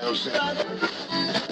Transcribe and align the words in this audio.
Olá, 0.00 1.47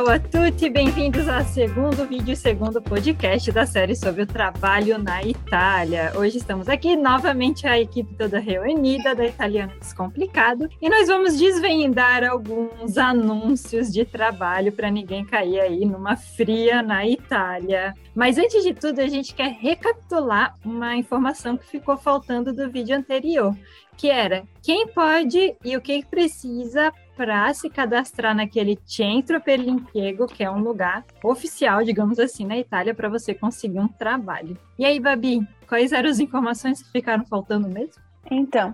tchau 0.00 0.08
a 0.08 0.18
tutti, 0.18 0.70
bem-vindos 0.70 1.28
ao 1.28 1.44
segundo 1.44 2.06
vídeo, 2.06 2.34
segundo 2.34 2.80
podcast 2.80 3.52
da 3.52 3.66
série 3.66 3.94
sobre 3.94 4.22
o 4.22 4.26
trabalho 4.26 4.96
na 4.96 5.22
Itália. 5.22 6.12
Hoje 6.16 6.38
estamos 6.38 6.70
aqui 6.70 6.96
novamente 6.96 7.66
a 7.66 7.78
equipe 7.78 8.14
toda 8.14 8.38
reunida 8.38 9.14
da 9.14 9.26
Italiano 9.26 9.74
Descomplicado 9.78 10.70
e 10.80 10.88
nós 10.88 11.06
vamos 11.06 11.36
desvendar 11.36 12.24
alguns 12.24 12.96
anúncios 12.96 13.92
de 13.92 14.06
trabalho 14.06 14.72
para 14.72 14.90
ninguém 14.90 15.22
cair 15.22 15.60
aí 15.60 15.84
numa 15.84 16.16
fria 16.16 16.82
na 16.82 17.06
Itália. 17.06 17.92
Mas 18.14 18.38
antes 18.38 18.62
de 18.62 18.72
tudo, 18.72 19.00
a 19.00 19.06
gente 19.06 19.34
quer 19.34 19.52
recapitular 19.52 20.56
uma 20.64 20.96
informação 20.96 21.58
que 21.58 21.66
ficou 21.66 21.98
faltando 21.98 22.54
do 22.54 22.70
vídeo 22.70 22.96
anterior, 22.96 23.54
que 23.98 24.08
era 24.08 24.44
quem 24.62 24.86
pode 24.88 25.54
e 25.62 25.76
o 25.76 25.80
que 25.82 26.02
precisa 26.06 26.90
para 27.20 27.52
se 27.52 27.68
cadastrar 27.68 28.34
naquele 28.34 28.78
Centro 28.86 29.42
per 29.42 29.60
l'Impiego, 29.60 30.26
que 30.26 30.42
é 30.42 30.50
um 30.50 30.60
lugar 30.60 31.04
oficial, 31.22 31.84
digamos 31.84 32.18
assim, 32.18 32.46
na 32.46 32.56
Itália, 32.56 32.94
para 32.94 33.10
você 33.10 33.34
conseguir 33.34 33.78
um 33.78 33.88
trabalho. 33.88 34.56
E 34.78 34.86
aí, 34.86 34.98
Babi, 34.98 35.46
quais 35.68 35.92
eram 35.92 36.08
as 36.08 36.18
informações 36.18 36.82
que 36.82 36.90
ficaram 36.90 37.22
faltando 37.26 37.68
mesmo? 37.68 38.02
Então, 38.30 38.72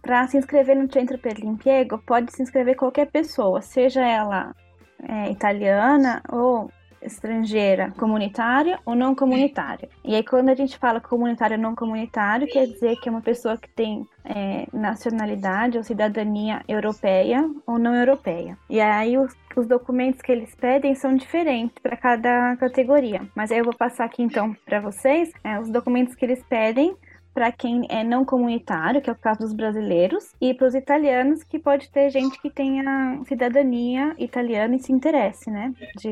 para 0.00 0.28
se 0.28 0.38
inscrever 0.38 0.76
no 0.76 0.88
Centro 0.92 1.18
per 1.18 1.40
l'Impiego, 1.40 1.98
pode 2.06 2.32
se 2.32 2.40
inscrever 2.40 2.76
qualquer 2.76 3.10
pessoa, 3.10 3.60
seja 3.60 4.06
ela 4.06 4.54
é, 5.02 5.32
italiana 5.32 6.22
ou 6.28 6.70
estrangeira, 7.02 7.92
comunitária 7.98 8.78
ou 8.84 8.94
não 8.94 9.14
comunitária. 9.14 9.88
E 10.04 10.14
aí, 10.14 10.22
quando 10.22 10.48
a 10.48 10.54
gente 10.54 10.78
fala 10.78 11.00
comunitário 11.00 11.56
ou 11.56 11.62
não 11.62 11.74
comunitário, 11.74 12.46
quer 12.46 12.66
dizer 12.66 12.96
que 12.96 13.08
é 13.08 13.12
uma 13.12 13.20
pessoa 13.20 13.56
que 13.56 13.68
tem 13.68 14.06
é, 14.24 14.66
nacionalidade 14.72 15.78
ou 15.78 15.84
cidadania 15.84 16.62
europeia 16.68 17.48
ou 17.66 17.78
não 17.78 17.94
europeia. 17.94 18.56
E 18.68 18.80
aí, 18.80 19.16
os, 19.18 19.34
os 19.56 19.66
documentos 19.66 20.20
que 20.20 20.32
eles 20.32 20.54
pedem 20.54 20.94
são 20.94 21.16
diferentes 21.16 21.76
para 21.82 21.96
cada 21.96 22.56
categoria. 22.56 23.22
Mas 23.34 23.50
aí 23.50 23.58
eu 23.58 23.64
vou 23.64 23.74
passar 23.74 24.04
aqui 24.04 24.22
então 24.22 24.54
para 24.64 24.80
vocês 24.80 25.30
é, 25.42 25.58
os 25.58 25.68
documentos 25.70 26.14
que 26.14 26.24
eles 26.24 26.42
pedem 26.48 26.94
para 27.38 27.52
quem 27.52 27.86
é 27.88 28.02
não 28.02 28.24
comunitário, 28.24 29.00
que 29.00 29.08
é 29.08 29.12
o 29.12 29.16
caso 29.16 29.38
dos 29.38 29.52
brasileiros, 29.52 30.34
e 30.40 30.52
para 30.52 30.66
os 30.66 30.74
italianos, 30.74 31.44
que 31.44 31.56
pode 31.56 31.88
ter 31.88 32.10
gente 32.10 32.36
que 32.42 32.50
tenha 32.50 32.82
cidadania 33.28 34.12
italiana 34.18 34.74
e 34.74 34.80
se 34.80 34.90
interesse, 34.90 35.48
né, 35.48 35.72
de 35.96 36.08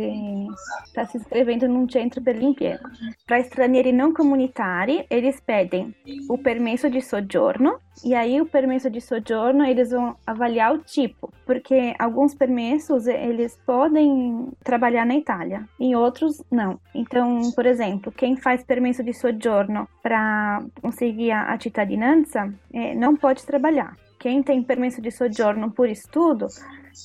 estar 0.86 1.02
tá 1.02 1.06
se 1.06 1.16
inscrevendo 1.16 1.66
num 1.66 1.88
centro 1.88 2.22
per 2.22 2.36
l'impiego. 2.36 2.88
Para 3.26 3.40
estrangeiros 3.40 3.92
não 3.92 4.14
comunitários, 4.14 5.04
eles 5.10 5.40
pedem 5.40 5.92
o 6.28 6.38
permesso 6.38 6.88
de 6.88 7.02
soggiorno, 7.02 7.80
e 8.04 8.14
aí 8.14 8.40
o 8.40 8.46
permesso 8.46 8.90
de 8.90 9.00
soggiorno 9.00 9.64
eles 9.64 9.90
vão 9.90 10.16
avaliar 10.26 10.74
o 10.74 10.78
tipo, 10.78 11.32
porque 11.44 11.94
alguns 11.98 12.34
permissos 12.34 13.06
eles 13.06 13.58
podem 13.66 14.48
trabalhar 14.62 15.04
na 15.06 15.16
Itália, 15.16 15.66
e 15.78 15.94
outros 15.94 16.42
não. 16.50 16.78
Então, 16.94 17.50
por 17.52 17.66
exemplo, 17.66 18.12
quem 18.12 18.36
faz 18.36 18.62
permesso 18.62 19.02
de 19.02 19.12
soggiorno 19.12 19.88
para 20.02 20.62
conseguir 20.80 21.32
a 21.32 21.58
cittadinanza 21.60 22.52
eh, 22.72 22.94
não 22.94 23.16
pode 23.16 23.44
trabalhar. 23.44 23.96
Quem 24.18 24.42
tem 24.42 24.62
permesso 24.62 25.00
de 25.00 25.10
sojourno 25.10 25.70
por 25.70 25.88
estudo, 25.88 26.48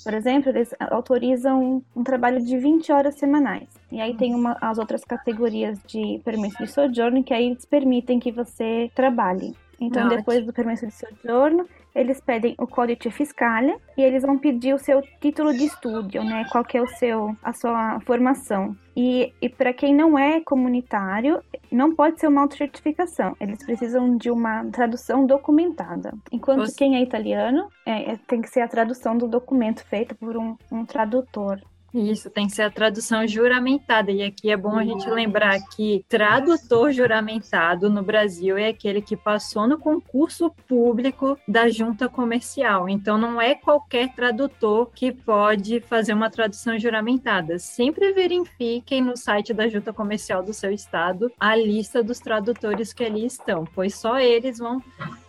por 0.03 0.14
exemplo, 0.14 0.50
eles 0.50 0.73
autorizam 0.80 1.83
um, 1.95 2.03
trabalho 2.03 2.44
de 2.44 2.58
20 2.58 2.92
horas 2.92 3.16
semanais. 3.16 3.67
E 3.92 4.00
aí 4.00 4.16
tem 4.16 4.33
uma, 4.33 4.58
as 4.61 4.78
outras 4.78 5.03
categorias 5.03 5.78
de 5.86 6.22
permesso 6.23 6.58
de 6.58 6.67
sojourno 6.67 7.23
que 7.23 7.33
aí 7.33 7.48
eles 7.48 7.66
permitem 7.66 8.20
que 8.20 8.32
você 8.32 8.89
trabalhe. 8.95 9.54
Então, 9.81 10.08
depois 10.08 10.45
do 10.45 10.53
permesso 10.53 10.86
de 10.86 10.93
sojourno, 10.93 11.67
eles 11.95 12.21
pedem 12.21 12.55
o 12.59 12.67
códice 12.67 13.09
fiscale 13.09 13.75
e 13.97 14.03
eles 14.03 14.21
vão 14.21 14.37
pedir 14.37 14.75
o 14.75 14.77
seu 14.77 15.02
título 15.19 15.52
de 15.52 15.65
estudo, 15.65 16.23
né? 16.23 16.45
Qual 16.52 16.64
que 16.64 16.77
é 16.77 16.81
o 16.81 16.87
seu, 16.87 17.36
a 17.42 17.52
sua 17.52 17.99
formação. 18.02 18.75
E, 18.95 19.33
e 19.42 19.49
para 19.49 19.73
quem 19.73 19.95
não 19.95 20.19
é 20.19 20.39
comunitário, 20.42 21.42
não 21.71 21.95
pode 21.95 22.19
ser 22.19 22.27
uma 22.27 22.42
autocertificação. 22.42 23.36
Eles 23.39 23.65
precisam 23.65 24.17
de 24.17 24.30
uma 24.30 24.65
tradução 24.65 25.25
documentada. 25.25 26.13
Enquanto 26.31 26.67
Você... 26.67 26.75
quem 26.75 26.95
é 26.95 27.02
italiano, 27.02 27.67
é, 27.86 28.11
é, 28.11 28.17
tem 28.27 28.42
que 28.42 28.49
ser 28.49 28.61
a 28.61 28.67
tradução 28.67 29.17
do 29.17 29.27
documento 29.27 29.83
feita 29.86 30.13
por 30.13 30.37
um, 30.37 30.55
um 30.71 30.86
tradutor. 30.86 31.59
Isso, 31.94 32.30
tem 32.30 32.48
que 32.48 32.54
ser 32.54 32.62
a 32.64 32.72
tradução 32.72 33.28
juramentada. 33.28 34.12
E 34.12 34.24
aqui 34.24 34.50
é 34.50 34.56
bom 34.56 34.78
a 34.78 34.84
gente 34.84 35.10
lembrar 35.10 35.60
que 35.76 36.06
tradutor 36.08 36.92
juramentado 36.92 37.90
no 37.90 38.02
Brasil 38.02 38.58
é 38.58 38.70
aquele 38.70 39.02
que 39.02 39.18
passou 39.18 39.68
no 39.68 39.78
concurso 39.78 40.50
público 40.68 41.38
da 41.46 41.68
junta 41.68 42.08
comercial. 42.08 42.88
Então, 42.88 43.18
não 43.18 43.42
é 43.42 43.56
qualquer 43.56 44.14
tradutor 44.16 44.90
que 44.96 45.12
pode 45.12 45.82
fazer 45.82 46.14
uma 46.14 46.30
tradução 46.30 46.80
juramentada. 46.80 47.60
Sempre 47.60 48.14
verifiquem 48.14 49.02
no 49.02 49.18
site 49.18 49.54
da 49.54 49.68
junta 49.68 49.92
comercial 49.92 50.42
do 50.42 50.54
seu 50.54 50.72
estado 50.72 51.30
a 51.38 51.56
lista 51.56 52.02
dos 52.02 52.20
tradutores 52.20 52.94
que 52.94 53.04
ali 53.04 53.26
estão, 53.26 53.66
pois 53.76 53.96
só 53.96 54.18
eles 54.18 54.60
vão 54.60 54.82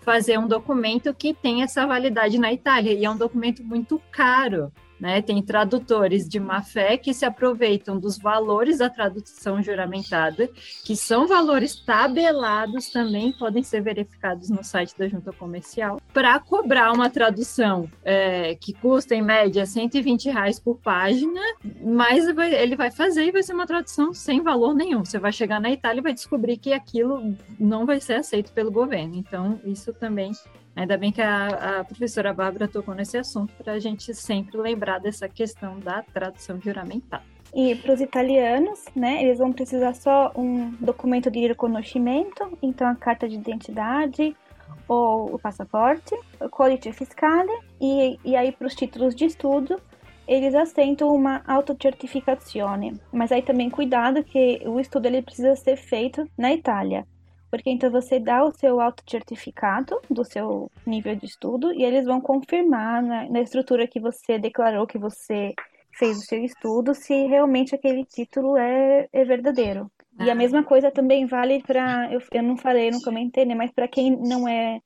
fazer 0.03 0.39
um 0.39 0.47
documento 0.47 1.13
que 1.13 1.35
tem 1.35 1.63
essa 1.63 1.87
validade 1.87 2.39
na 2.39 2.53
Itália. 2.53 2.93
E 2.93 3.05
é 3.05 3.11
um 3.11 3.17
documento 3.17 3.65
muito 3.65 4.01
caro. 4.13 4.71
Né? 5.03 5.21
Tem 5.21 5.43
tradutores 5.43 6.29
de 6.29 6.39
má 6.39 6.63
fé 6.63 6.97
que 6.97 7.13
se 7.13 7.25
aproveitam 7.25 7.99
dos 7.99 8.17
valores 8.17 8.79
da 8.79 8.89
tradução 8.89 9.61
juramentada, 9.61 10.49
que 10.85 10.95
são 10.95 11.27
valores 11.27 11.75
tabelados 11.75 12.89
também, 12.89 13.33
podem 13.33 13.65
ser 13.65 13.81
verificados 13.81 14.49
no 14.49 14.63
site 14.63 14.97
da 14.97 15.09
Junta 15.09 15.33
Comercial, 15.33 16.01
para 16.15 16.39
cobrar 16.39 16.93
uma 16.93 17.11
tradução 17.11 17.91
é, 18.05 18.55
que 18.55 18.73
custa 18.75 19.17
em 19.17 19.23
média 19.23 19.67
120 19.67 20.31
reais 20.31 20.61
por 20.61 20.77
página, 20.77 21.41
mas 21.83 22.25
ele 22.29 22.77
vai 22.77 22.93
fazer 22.93 23.25
e 23.25 23.33
vai 23.33 23.43
ser 23.43 23.55
uma 23.55 23.67
tradução 23.67 24.15
sem 24.15 24.41
valor 24.41 24.73
nenhum. 24.73 25.05
Você 25.05 25.19
vai 25.19 25.33
chegar 25.33 25.61
na 25.61 25.73
Itália 25.73 25.99
e 25.99 26.05
vai 26.05 26.15
descobrir 26.15 26.59
que 26.59 26.73
aquilo 26.73 27.35
não 27.59 27.85
vai 27.85 28.01
ser 28.01 28.15
aceito 28.15 28.53
pelo 28.53 28.71
governo. 28.71 29.17
Então, 29.17 29.61
isso 29.65 29.93
também 29.93 30.31
Ainda 30.75 30.97
bem 30.97 31.13
que 31.13 31.21
a, 31.21 31.81
a 31.81 31.85
professora 31.85 32.33
Bárbara 32.33 32.67
tocou 32.67 32.95
nesse 32.95 33.19
assunto 33.19 33.53
para 33.55 33.75
a 33.75 33.79
gente 33.79 34.15
sempre 34.15 34.57
lembrar 34.57 34.92
dessa 34.99 35.29
questão 35.29 35.79
da 35.79 36.03
tradução 36.03 36.61
juramentada. 36.61 37.25
E 37.55 37.75
para 37.77 37.93
os 37.93 38.01
italianos, 38.01 38.85
né, 38.97 39.23
eles 39.23 39.39
vão 39.39 39.53
precisar 39.53 39.95
só 39.95 40.33
um 40.35 40.71
documento 40.81 41.31
de 41.31 41.47
reconhecimento, 41.47 42.57
então 42.63 42.87
a 42.87 42.95
carta 42.95 43.29
de 43.29 43.35
identidade 43.35 44.35
ou 44.89 45.35
o 45.35 45.39
passaporte, 45.39 46.15
o 46.41 46.49
códice 46.49 46.93
fiscale, 46.93 47.53
e, 47.81 48.19
e 48.25 48.35
aí 48.35 48.53
para 48.53 48.67
os 48.67 48.75
títulos 48.75 49.15
de 49.15 49.27
estudo, 49.27 49.79
eles 50.27 50.55
aceitam 50.55 51.15
uma 51.15 51.43
autocertificazione. 51.47 52.99
Mas 53.13 53.31
aí 53.31 53.43
também 53.43 53.69
cuidado 53.69 54.25
que 54.25 54.63
o 54.65 54.81
estudo 54.81 55.07
ele 55.07 55.21
precisa 55.21 55.55
ser 55.57 55.77
feito 55.77 56.27
na 56.39 56.55
Itália 56.55 57.07
porque 57.53 57.69
então 57.69 57.91
você 57.91 58.19
dá 58.19 58.43
o 58.43 58.51
seu 58.51 58.81
auto-certificado 58.81 60.01
do 60.09 60.25
seu 60.25 60.71
nível 60.87 61.15
de 61.15 61.27
estudo 61.27 61.71
e 61.75 61.85
eles 61.85 62.07
vão 62.07 62.19
confirmar 62.19 63.03
na, 63.03 63.29
na 63.29 63.43
estrutura 63.43 63.87
que 63.87 64.01
você 64.01 64.39
declarou 64.39 64.87
que 64.87 64.97
você 64.97 65.53
fez 65.93 66.17
o 66.17 66.23
seu 66.23 66.43
estudo 66.43 66.95
se 66.95 67.13
realmente 67.27 67.75
aquele 67.75 68.07
título 68.07 68.57
é, 68.57 69.07
é 69.13 69.23
verdadeiro. 69.27 69.93
Ah. 70.19 70.25
E 70.25 70.31
a 70.31 70.33
ah. 70.33 70.35
mesma 70.35 70.65
coisa 70.65 70.91
também 70.91 71.27
vale 71.27 71.63
para, 71.63 72.11
eu, 72.11 72.23
eu 72.33 72.43
não 72.43 72.57
falei, 72.57 72.91
não 72.91 73.03
comentei, 73.03 73.45
né, 73.45 73.55
mas 73.55 73.71
para 73.71 73.87
quem 73.87 74.17
não 74.17 74.49
é 74.49 74.81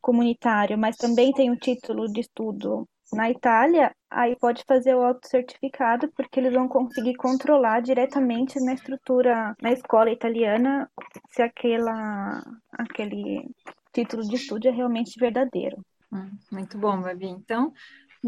comunitário, 0.00 0.78
mas 0.78 0.96
também 0.96 1.34
tem 1.34 1.50
o 1.50 1.56
título 1.56 2.10
de 2.10 2.20
estudo 2.20 2.88
na 3.12 3.30
Itália, 3.30 3.94
aí 4.16 4.34
pode 4.34 4.64
fazer 4.66 4.94
o 4.94 5.02
auto-certificado, 5.02 6.08
porque 6.16 6.40
eles 6.40 6.54
vão 6.54 6.66
conseguir 6.66 7.14
controlar 7.16 7.80
diretamente 7.80 8.58
na 8.58 8.72
estrutura, 8.72 9.54
na 9.60 9.72
escola 9.72 10.10
italiana, 10.10 10.90
se 11.28 11.42
aquela, 11.42 12.42
aquele 12.72 13.46
título 13.92 14.26
de 14.26 14.36
estudo 14.36 14.68
é 14.68 14.70
realmente 14.70 15.20
verdadeiro. 15.20 15.84
Hum, 16.10 16.30
muito 16.50 16.78
bom, 16.78 17.02
Babi. 17.02 17.26
Então, 17.26 17.74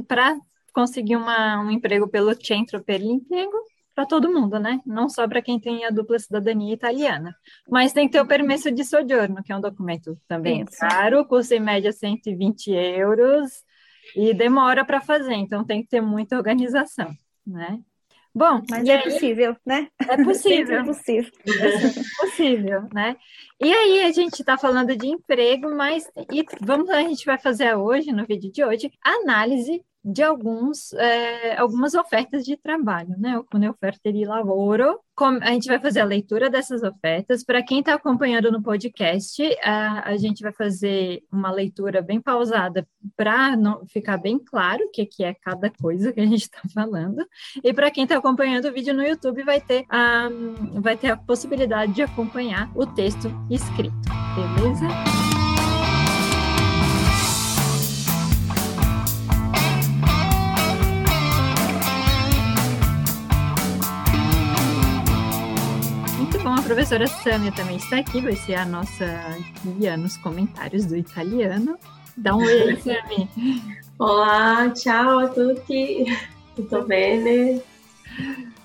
para 0.07 0.37
conseguir 0.75 1.17
uma, 1.17 1.59
um 1.63 1.71
emprego 1.71 2.07
pelo 2.07 2.35
Centro 2.35 2.85
per 2.85 3.01
l'Impiego, 3.01 3.57
para 3.95 4.07
todo 4.07 4.31
mundo, 4.31 4.61
né? 4.61 4.81
Não 4.87 5.09
só 5.09 5.27
para 5.27 5.43
quem 5.43 5.59
tem 5.59 5.85
a 5.85 5.91
dupla 5.91 6.19
cidadania 6.19 6.73
italiana. 6.73 7.35
Mas 7.69 7.93
tem 7.93 8.07
que 8.07 8.13
ter 8.13 8.21
o 8.21 8.27
permesso 8.29 8.71
de 8.71 8.85
soggiorno, 8.85 9.43
que 9.43 9.51
é 9.51 9.57
um 9.57 9.61
documento 9.61 10.17
também 10.29 10.63
Isso. 10.63 10.79
caro, 10.79 11.25
custa 11.25 11.57
em 11.57 11.61
média 11.61 11.91
120 11.93 12.71
euros, 12.71 13.65
e 14.15 14.35
demora 14.35 14.85
para 14.85 15.01
fazer, 15.01 15.35
então 15.35 15.65
tem 15.65 15.83
que 15.83 15.89
ter 15.89 16.01
muita 16.01 16.37
organização, 16.37 17.11
né? 17.47 17.81
Bom, 18.35 18.63
mas 18.71 18.87
é 18.89 18.97
aí, 18.97 19.03
possível, 19.03 19.57
né? 19.67 19.89
É 20.09 20.23
possível. 20.23 20.79
é 20.79 20.85
possível. 20.85 21.33
É 21.45 22.05
possível, 22.21 22.89
né? 22.93 23.17
E 23.61 23.73
aí 23.73 24.03
a 24.03 24.13
gente 24.13 24.41
está 24.41 24.57
falando 24.57 24.97
de 24.97 25.09
emprego, 25.09 25.75
mas 25.75 26.09
e 26.33 26.45
vamos 26.61 26.89
a 26.91 27.01
gente 27.01 27.25
vai 27.25 27.39
fazer 27.39 27.75
hoje 27.75 28.13
no 28.13 28.25
vídeo 28.25 28.53
de 28.53 28.63
hoje 28.63 28.93
análise 29.03 29.83
de 30.05 30.23
alguns, 30.23 30.93
é, 30.95 31.57
algumas 31.57 31.95
ofertas 31.95 32.45
de 32.45 32.57
trabalho, 32.57 33.15
né? 33.19 33.35
Alcune 33.35 33.69
oferta 33.69 34.13
de 34.13 34.25
lavoro. 34.25 34.99
A 35.43 35.53
gente 35.53 35.67
vai 35.67 35.81
fazer 35.81 36.01
a 36.01 36.05
leitura 36.05 36.49
dessas 36.49 36.83
ofertas. 36.83 37.43
Para 37.43 37.63
quem 37.63 37.81
está 37.81 37.95
acompanhando 37.95 38.53
no 38.53 38.63
podcast, 38.63 39.43
a, 39.63 40.11
a 40.11 40.17
gente 40.17 40.43
vai 40.43 40.53
fazer 40.53 41.25
uma 41.31 41.51
leitura 41.51 42.01
bem 42.01 42.21
pausada 42.21 42.87
para 43.17 43.57
ficar 43.89 44.17
bem 44.17 44.39
claro 44.39 44.85
o 44.85 44.91
que, 44.91 45.05
que 45.05 45.25
é 45.25 45.35
cada 45.35 45.71
coisa 45.71 46.13
que 46.13 46.21
a 46.21 46.27
gente 46.27 46.43
está 46.43 46.61
falando. 46.73 47.27
E 47.63 47.75
para 47.75 47.91
quem 47.91 48.05
está 48.05 48.17
acompanhando 48.17 48.67
o 48.67 48.73
vídeo 48.73 48.95
no 48.95 49.03
YouTube, 49.03 49.43
vai 49.43 49.61
ter, 49.61 49.85
a, 49.89 50.29
vai 50.75 50.97
ter 50.97 51.11
a 51.11 51.17
possibilidade 51.17 51.93
de 51.93 52.03
acompanhar 52.03 52.71
o 52.77 52.87
texto 52.87 53.29
escrito, 53.51 53.93
beleza? 54.37 55.28
Bom, 66.37 66.53
a 66.53 66.63
professora 66.63 67.07
Samia 67.07 67.51
também 67.53 67.77
está 67.77 67.99
aqui, 67.99 68.21
vai 68.21 68.37
ser 68.37 68.57
a 68.57 68.65
nossa 68.67 69.07
guia 69.65 69.97
nos 69.97 70.17
comentários 70.19 70.85
do 70.85 70.97
italiano. 70.97 71.79
Dá 72.17 72.35
um 72.35 72.43
oi, 72.43 72.77
Samia. 72.83 73.29
Olá, 73.99 74.71
ciao 74.75 75.21
a 75.21 75.29
tutti, 75.29 76.05
tudo 76.55 76.87
bem? 76.87 77.63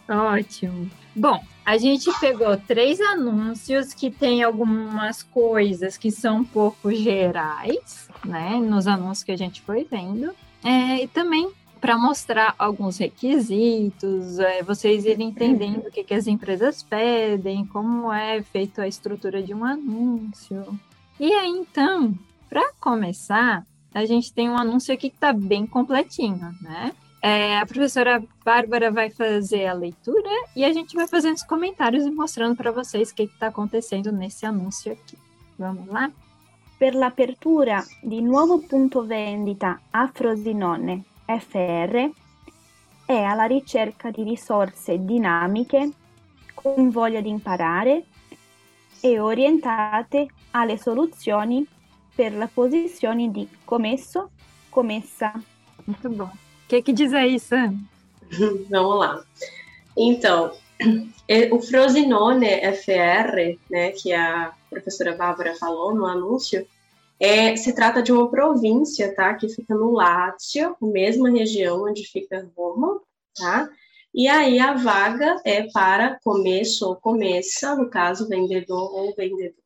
Ótimo. 0.09 0.89
Bom, 1.15 1.41
a 1.65 1.77
gente 1.77 2.09
pegou 2.19 2.57
três 2.57 2.99
anúncios 2.99 3.93
que 3.93 4.11
tem 4.11 4.43
algumas 4.43 5.23
coisas 5.23 5.95
que 5.95 6.11
são 6.11 6.37
um 6.39 6.43
pouco 6.43 6.91
gerais, 6.91 8.09
né, 8.25 8.57
nos 8.57 8.87
anúncios 8.87 9.23
que 9.23 9.31
a 9.31 9.37
gente 9.37 9.61
foi 9.61 9.87
vendo, 9.89 10.33
é, 10.63 11.03
e 11.03 11.07
também 11.07 11.51
para 11.83 11.97
mostrar 11.97 12.55
alguns 12.57 12.97
requisitos, 12.97 14.39
é, 14.39 14.63
vocês 14.63 15.03
irem 15.03 15.27
entendendo 15.27 15.87
o 15.87 15.91
que, 15.91 16.01
que 16.01 16.13
as 16.13 16.27
empresas 16.27 16.81
pedem, 16.81 17.65
como 17.65 18.09
é 18.09 18.41
feita 18.41 18.83
a 18.83 18.87
estrutura 18.87 19.43
de 19.43 19.53
um 19.53 19.65
anúncio. 19.65 20.79
E 21.19 21.29
aí, 21.33 21.49
então, 21.49 22.17
para 22.49 22.71
começar, 22.79 23.67
a 23.93 24.05
gente 24.05 24.31
tem 24.31 24.49
um 24.49 24.57
anúncio 24.57 24.93
aqui 24.93 25.09
que 25.09 25.17
está 25.17 25.33
bem 25.33 25.67
completinho, 25.67 26.55
né? 26.61 26.93
É, 27.21 27.57
a 27.57 27.65
professora 27.65 28.23
Bárbara 28.45 28.89
vai 28.89 29.09
fazer 29.09 29.65
a 29.65 29.73
leitura 29.73 30.31
e 30.55 30.63
a 30.63 30.71
gente 30.71 30.95
vai 30.95 31.05
fazendo 31.05 31.35
os 31.35 31.43
comentários 31.43 32.05
e 32.05 32.11
mostrando 32.11 32.55
para 32.55 32.71
vocês 32.71 33.09
o 33.09 33.13
que 33.13 33.23
está 33.23 33.47
acontecendo 33.47 34.09
nesse 34.09 34.45
anúncio 34.45 34.93
aqui. 34.93 35.17
Vamos 35.59 35.85
lá? 35.87 36.09
Per 36.79 36.95
l'apertura 36.95 37.83
di 38.01 38.21
nuovo 38.21 38.59
punto 38.59 39.03
vendita 39.03 39.81
a 39.91 40.07
Frosinone 40.07 41.11
FR 41.25 42.09
è 43.05 43.21
alla 43.21 43.45
ricerca 43.45 44.11
di 44.11 44.23
risorse 44.23 45.03
dinamiche, 45.03 45.91
con 46.53 46.89
voglia 46.89 47.21
di 47.21 47.29
imparare 47.29 48.05
e 49.01 49.19
orientate 49.19 50.27
alle 50.51 50.77
soluzioni 50.77 51.65
per 52.15 52.33
la 52.33 52.47
posizione 52.47 53.31
di 53.31 53.47
commesso, 53.65 54.29
commessa. 54.69 55.33
Muito 55.85 56.09
bom. 56.09 56.29
O 56.29 56.67
que, 56.67 56.81
que 56.81 56.93
diz 56.93 57.11
aí, 57.13 57.39
Sam? 57.39 57.85
Vamos 58.69 58.99
lá. 58.99 59.23
Então, 59.97 60.53
o 61.51 61.61
Frosinone 61.61 62.61
FR, 62.73 63.59
né, 63.69 63.91
que 63.91 64.13
a 64.13 64.53
professora 64.69 65.15
Bárbara 65.15 65.55
falou 65.55 65.93
no 65.93 66.05
anúncio, 66.05 66.65
é, 67.19 67.55
se 67.55 67.73
trata 67.73 68.01
de 68.01 68.11
uma 68.11 68.29
província, 68.29 69.13
tá? 69.15 69.33
Que 69.33 69.47
fica 69.49 69.73
no 69.75 69.91
Lácio, 69.91 70.75
mesma 70.81 71.29
região 71.29 71.83
onde 71.83 72.03
fica 72.03 72.49
Roma, 72.55 72.99
tá? 73.35 73.69
E 74.13 74.27
aí 74.27 74.59
a 74.59 74.73
vaga 74.73 75.41
é 75.43 75.63
para 75.71 76.19
começo 76.23 76.87
ou 76.87 76.95
começa, 76.95 77.75
no 77.75 77.89
caso, 77.89 78.27
vendedor 78.27 78.93
ou 78.93 79.13
vendedora. 79.15 79.63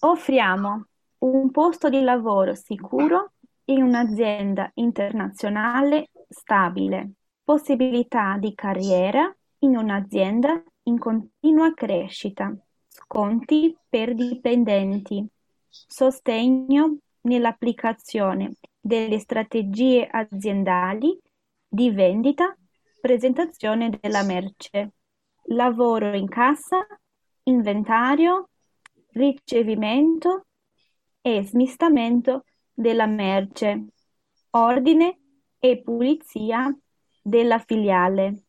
Offriamo 0.00 0.86
un 1.20 1.50
posto 1.50 1.90
di 1.90 2.00
lavoro 2.00 2.54
sicuro 2.54 3.32
in 3.66 3.82
un'azienda 3.82 4.70
internazionale 4.74 6.10
stabile, 6.28 7.10
possibilità 7.42 8.38
di 8.38 8.54
carriera 8.54 9.34
in 9.60 9.76
un'azienda 9.76 10.62
in 10.84 10.98
continua 10.98 11.74
crescita, 11.74 12.56
sconti 12.88 13.76
per 13.88 14.14
dipendenti, 14.14 15.26
sostegno 15.68 16.98
nell'applicazione 17.22 18.56
delle 18.80 19.18
strategie 19.18 20.06
aziendali 20.10 21.18
di 21.68 21.90
vendita, 21.90 22.56
presentazione 23.00 23.90
della 24.00 24.22
merce, 24.22 24.92
lavoro 25.48 26.14
in 26.14 26.28
cassa, 26.28 26.86
inventario, 27.44 28.48
ricevimento 29.12 30.46
e 31.20 31.44
smistamento 31.44 32.44
della 32.72 33.06
merce, 33.06 33.86
ordine 34.50 35.18
e 35.58 35.82
pulizia 35.82 36.74
della 37.22 37.58
filiale, 37.58 38.44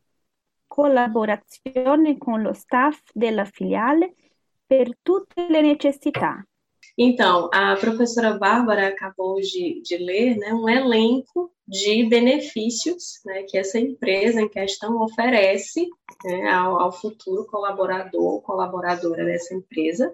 collaborazione 0.68 2.18
con 2.18 2.42
lo 2.42 2.54
staff 2.54 3.02
della 3.14 3.46
filiale 3.46 4.16
per 4.66 4.98
tutte 5.02 5.48
le 5.50 5.62
necessità. 5.62 6.46
Então, 7.02 7.50
a 7.54 7.78
professora 7.78 8.38
Bárbara 8.38 8.90
acabou 8.90 9.40
de, 9.40 9.82
de 9.82 9.96
ler 9.96 10.36
né, 10.36 10.54
um 10.54 10.68
elenco 10.68 11.50
de 11.66 12.04
benefícios 12.04 13.22
né, 13.26 13.44
que 13.44 13.58
essa 13.58 13.80
empresa 13.80 14.42
em 14.42 14.50
questão 14.50 15.02
oferece 15.02 15.88
né, 16.26 16.50
ao, 16.52 16.78
ao 16.78 16.92
futuro 16.92 17.46
colaborador, 17.46 18.42
colaboradora 18.42 19.24
dessa 19.24 19.56
empresa. 19.56 20.14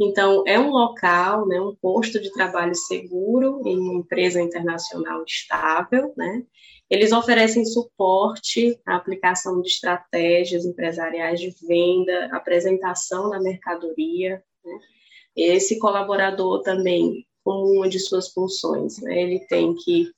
Então, 0.00 0.44
é 0.46 0.60
um 0.60 0.70
local, 0.70 1.44
né, 1.48 1.60
um 1.60 1.74
posto 1.74 2.20
de 2.20 2.30
trabalho 2.30 2.76
seguro 2.76 3.62
em 3.66 3.76
uma 3.76 3.94
empresa 3.94 4.40
internacional 4.40 5.24
estável, 5.24 6.12
né? 6.16 6.44
Eles 6.88 7.10
oferecem 7.10 7.64
suporte 7.64 8.78
à 8.86 8.94
aplicação 8.94 9.60
de 9.60 9.66
estratégias 9.66 10.64
empresariais 10.64 11.40
de 11.40 11.52
venda, 11.66 12.28
apresentação 12.30 13.28
da 13.28 13.40
mercadoria, 13.40 14.40
né? 14.64 14.78
Esse 15.36 15.78
colaborador 15.78 16.62
também, 16.62 17.26
como 17.44 17.72
uma 17.72 17.88
de 17.88 17.98
suas 17.98 18.32
funções, 18.32 19.00
né, 19.02 19.22
ele 19.22 19.40
tem 19.46 19.74
que 19.74 20.10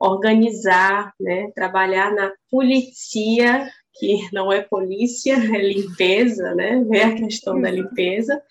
organizar, 0.00 1.12
né, 1.20 1.50
trabalhar 1.54 2.12
na 2.12 2.32
polícia, 2.50 3.70
que 3.92 4.28
não 4.32 4.52
é 4.52 4.62
polícia, 4.62 5.34
é 5.54 5.62
limpeza, 5.62 6.54
né, 6.54 6.82
ver 6.88 7.02
a 7.02 7.14
questão 7.14 7.60
da 7.60 7.70
limpeza, 7.70 8.42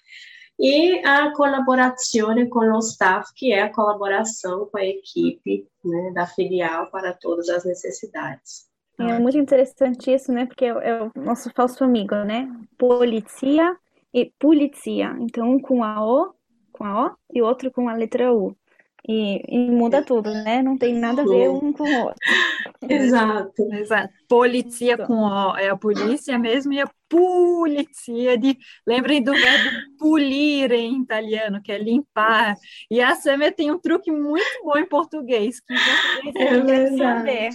e 0.60 1.04
a 1.06 1.34
colaboração 1.34 2.48
com 2.48 2.60
o 2.60 2.80
staff, 2.80 3.34
que 3.36 3.52
é 3.52 3.64
a 3.64 3.74
colaboração 3.74 4.68
com 4.72 4.78
a 4.78 4.86
equipe 4.86 5.68
né, 5.84 6.12
da 6.14 6.28
filial 6.28 6.90
para 6.92 7.12
todas 7.14 7.50
as 7.50 7.66
necessidades. 7.66 8.72
É 9.00 9.20
muito 9.20 9.38
interessante 9.38 10.14
isso, 10.14 10.32
né? 10.32 10.46
Porque 10.46 10.66
é, 10.66 10.70
é 10.70 11.04
o 11.04 11.12
nosso 11.16 11.50
falso 11.56 11.84
amigo, 11.84 12.14
né? 12.24 12.48
Polícia 12.78 13.76
e 14.14 14.32
polícia. 14.40 15.16
Então, 15.20 15.54
um 15.54 15.60
com 15.60 15.84
a 15.84 16.06
O, 16.06 16.34
com 16.72 16.84
a 16.84 17.08
O 17.08 17.16
e 17.34 17.42
outro 17.42 17.72
com 17.72 17.90
a 17.90 17.94
letra 17.94 18.34
U. 18.34 18.56
E, 19.08 19.42
e, 19.50 19.70
muda 19.70 20.02
tudo, 20.02 20.32
né? 20.32 20.62
Não 20.62 20.78
tem 20.78 20.94
nada 20.94 21.24
a 21.24 21.26
ver 21.26 21.50
um 21.50 21.74
com 21.74 21.84
o 21.84 22.04
outro. 22.06 22.20
Exato. 22.90 23.64
Exato. 23.74 24.14
Polícia 24.30 24.98
com 24.98 25.26
O 25.26 25.58
é 25.58 25.70
a 25.70 25.76
polícia 25.76 26.40
mesmo 26.40 26.72
e 26.72 26.80
a 26.80 26.90
polizia 27.14 28.36
de. 28.38 28.58
Lembrem 28.88 29.22
do 29.22 29.32
verbo 29.32 29.70
pulire 30.00 30.76
em 30.76 31.02
italiano, 31.02 31.62
que 31.62 31.72
é 31.72 31.78
limpar. 31.78 32.56
E 32.90 33.00
a 33.00 33.16
Samia 33.16 33.52
tem 33.52 33.72
um 33.72 33.80
truque 33.80 34.12
muito 34.12 34.64
bom 34.64 34.78
em 34.78 34.88
português, 34.88 35.60
que 35.60 35.74
em 36.28 36.34
português 36.34 36.94
é 36.94 36.98
saber. 36.98 37.50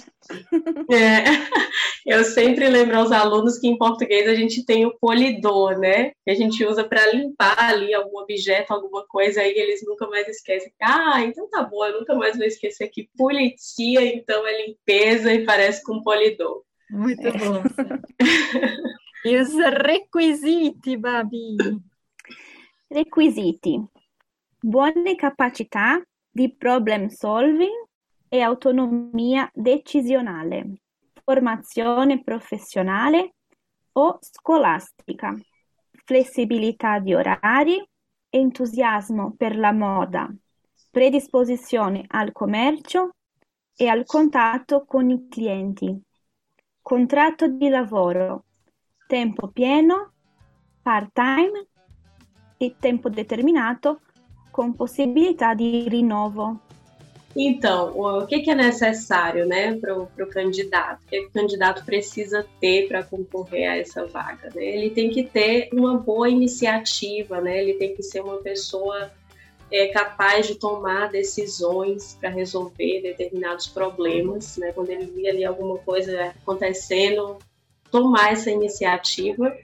É. 0.90 1.24
Eu 2.06 2.24
sempre 2.24 2.68
lembro 2.68 2.96
aos 2.96 3.12
alunos 3.12 3.58
que 3.58 3.68
em 3.68 3.76
português 3.76 4.28
a 4.28 4.34
gente 4.34 4.64
tem 4.64 4.86
o 4.86 4.96
polidor, 4.98 5.78
né? 5.78 6.12
Que 6.24 6.30
a 6.30 6.34
gente 6.34 6.64
usa 6.64 6.82
para 6.84 7.12
limpar 7.12 7.58
ali 7.58 7.92
algum 7.92 8.18
objeto, 8.18 8.72
alguma 8.72 9.04
coisa, 9.06 9.42
aí 9.42 9.52
eles 9.52 9.82
nunca 9.84 10.06
mais 10.06 10.26
esquecem. 10.28 10.72
Ah, 10.80 11.20
então 11.20 11.50
tá 11.50 11.62
bom, 11.64 11.84
eu 11.84 12.00
nunca 12.00 12.14
mais 12.14 12.36
vou 12.36 12.46
esquecer 12.46 12.88
que 12.88 13.10
polizia, 13.16 14.02
então 14.04 14.46
é 14.46 14.66
limpeza 14.66 15.34
e 15.34 15.44
parece 15.44 15.82
com 15.82 16.02
polidor. 16.02 16.62
Muito 16.90 17.22
bom. 17.22 17.62
Os 19.24 19.54
requisiti, 19.54 20.96
Babi? 20.96 21.56
Requisiti. 22.86 23.82
Buone 24.60 25.14
capacità 25.16 26.00
di 26.30 26.54
problem 26.54 27.08
solving 27.08 27.88
e 28.28 28.40
autonomia 28.40 29.50
decisionale, 29.54 30.80
formazione 31.24 32.22
professionale 32.22 33.34
o 33.92 34.18
scolastica, 34.20 35.36
flessibilità 36.04 36.98
di 36.98 37.14
orari, 37.14 37.82
entusiasmo 38.30 39.34
per 39.36 39.56
la 39.56 39.72
moda, 39.72 40.32
predisposizione 40.90 42.04
al 42.08 42.32
commercio, 42.32 43.12
e 43.80 43.86
al 43.86 44.04
contatto 44.04 44.84
con 44.84 45.08
i 45.08 45.28
clienti. 45.28 45.96
Contratto 46.82 47.46
di 47.46 47.68
lavoro, 47.68 48.46
tempo 49.08 49.48
pieno, 49.48 50.10
part-time 50.84 51.66
e 52.60 52.70
tempo 52.70 53.08
determinato 53.08 53.98
com 54.52 54.72
possibilità 54.72 55.54
di 55.54 55.88
rinnovo. 55.88 56.60
Então, 57.36 57.96
o 57.96 58.26
que, 58.26 58.50
é 58.50 58.54
necessário 58.54 59.46
né, 59.46 59.76
para 59.76 59.96
o 59.96 60.26
candidato? 60.26 61.00
O 61.04 61.06
que, 61.06 61.20
o 61.20 61.30
candidato 61.30 61.84
precisa 61.84 62.44
ter 62.60 62.88
para 62.88 63.02
concorrer 63.02 63.70
a 63.70 63.76
essa 63.76 64.06
vaga? 64.06 64.50
Né? 64.54 64.64
Ele 64.64 64.90
tem 64.90 65.10
que 65.10 65.22
ter 65.22 65.68
uma 65.72 65.96
boa 65.96 66.28
iniciativa, 66.28 67.40
né? 67.40 67.62
ele 67.62 67.74
tem 67.74 67.94
que 67.94 68.02
ser 68.02 68.22
uma 68.22 68.38
pessoa 68.38 69.12
é, 69.70 69.88
capaz 69.88 70.48
de 70.48 70.56
tomar 70.56 71.10
decisões 71.10 72.16
para 72.18 72.30
resolver 72.30 73.02
determinados 73.02 73.68
problemas. 73.68 74.56
Né? 74.56 74.72
Quando 74.72 74.90
ele 74.90 75.06
vê 75.06 75.28
ali 75.28 75.44
alguma 75.44 75.78
coisa 75.78 76.34
acontecendo, 76.42 77.38
tomar 77.90 78.32
essa 78.32 78.50
iniciativa 78.50 79.56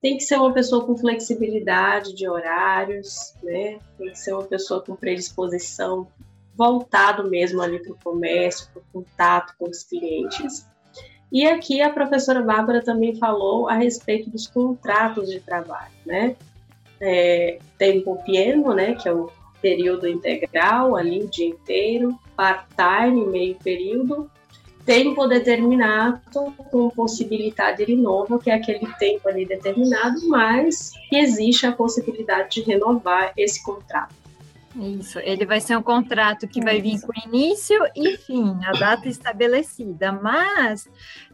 tem 0.00 0.16
que 0.16 0.22
ser 0.22 0.36
uma 0.36 0.52
pessoa 0.52 0.84
com 0.84 0.96
flexibilidade 0.96 2.14
de 2.14 2.28
horários, 2.28 3.34
né? 3.42 3.78
Tem 3.96 4.10
que 4.10 4.18
ser 4.18 4.32
uma 4.32 4.44
pessoa 4.44 4.80
com 4.80 4.94
predisposição 4.94 6.06
voltado 6.54 7.28
mesmo 7.28 7.60
ali 7.60 7.78
para 7.80 7.92
o 7.92 7.98
comércio, 8.02 8.68
para 8.72 8.80
o 8.80 8.84
contato 8.92 9.54
com 9.58 9.68
os 9.68 9.82
clientes. 9.84 10.66
E 11.30 11.46
aqui 11.46 11.82
a 11.82 11.92
professora 11.92 12.42
Bárbara 12.42 12.82
também 12.82 13.14
falou 13.16 13.68
a 13.68 13.74
respeito 13.74 14.30
dos 14.30 14.46
contratos 14.46 15.28
de 15.28 15.40
trabalho, 15.40 15.92
né? 16.06 16.36
É, 17.00 17.58
tempo 17.76 18.20
pieno, 18.24 18.74
né, 18.74 18.94
que 18.94 19.08
é 19.08 19.12
o 19.12 19.30
período 19.62 20.08
integral, 20.08 20.96
ali 20.96 21.22
o 21.22 21.28
dia 21.28 21.46
inteiro, 21.46 22.18
part-time, 22.34 23.24
meio 23.26 23.54
período, 23.56 24.28
tempo 24.88 25.26
determinado 25.26 26.18
com 26.70 26.88
possibilidade 26.88 27.84
de 27.84 27.94
renovo, 27.94 28.38
que 28.38 28.50
é 28.50 28.54
aquele 28.54 28.90
tempo 28.94 29.28
ali 29.28 29.44
determinado, 29.44 30.26
mas 30.26 30.92
que 31.10 31.16
existe 31.16 31.66
a 31.66 31.72
possibilidade 31.72 32.54
de 32.54 32.62
renovar 32.62 33.34
esse 33.36 33.62
contrato. 33.62 34.14
Isso, 34.74 35.18
ele 35.18 35.44
vai 35.44 35.60
ser 35.60 35.76
um 35.76 35.82
contrato 35.82 36.48
que 36.48 36.62
vai 36.62 36.80
vir 36.80 37.02
com 37.02 37.12
início 37.28 37.78
e 37.94 38.16
fim, 38.16 38.56
a 38.64 38.72
data 38.72 39.08
estabelecida, 39.08 40.10
mas 40.10 40.88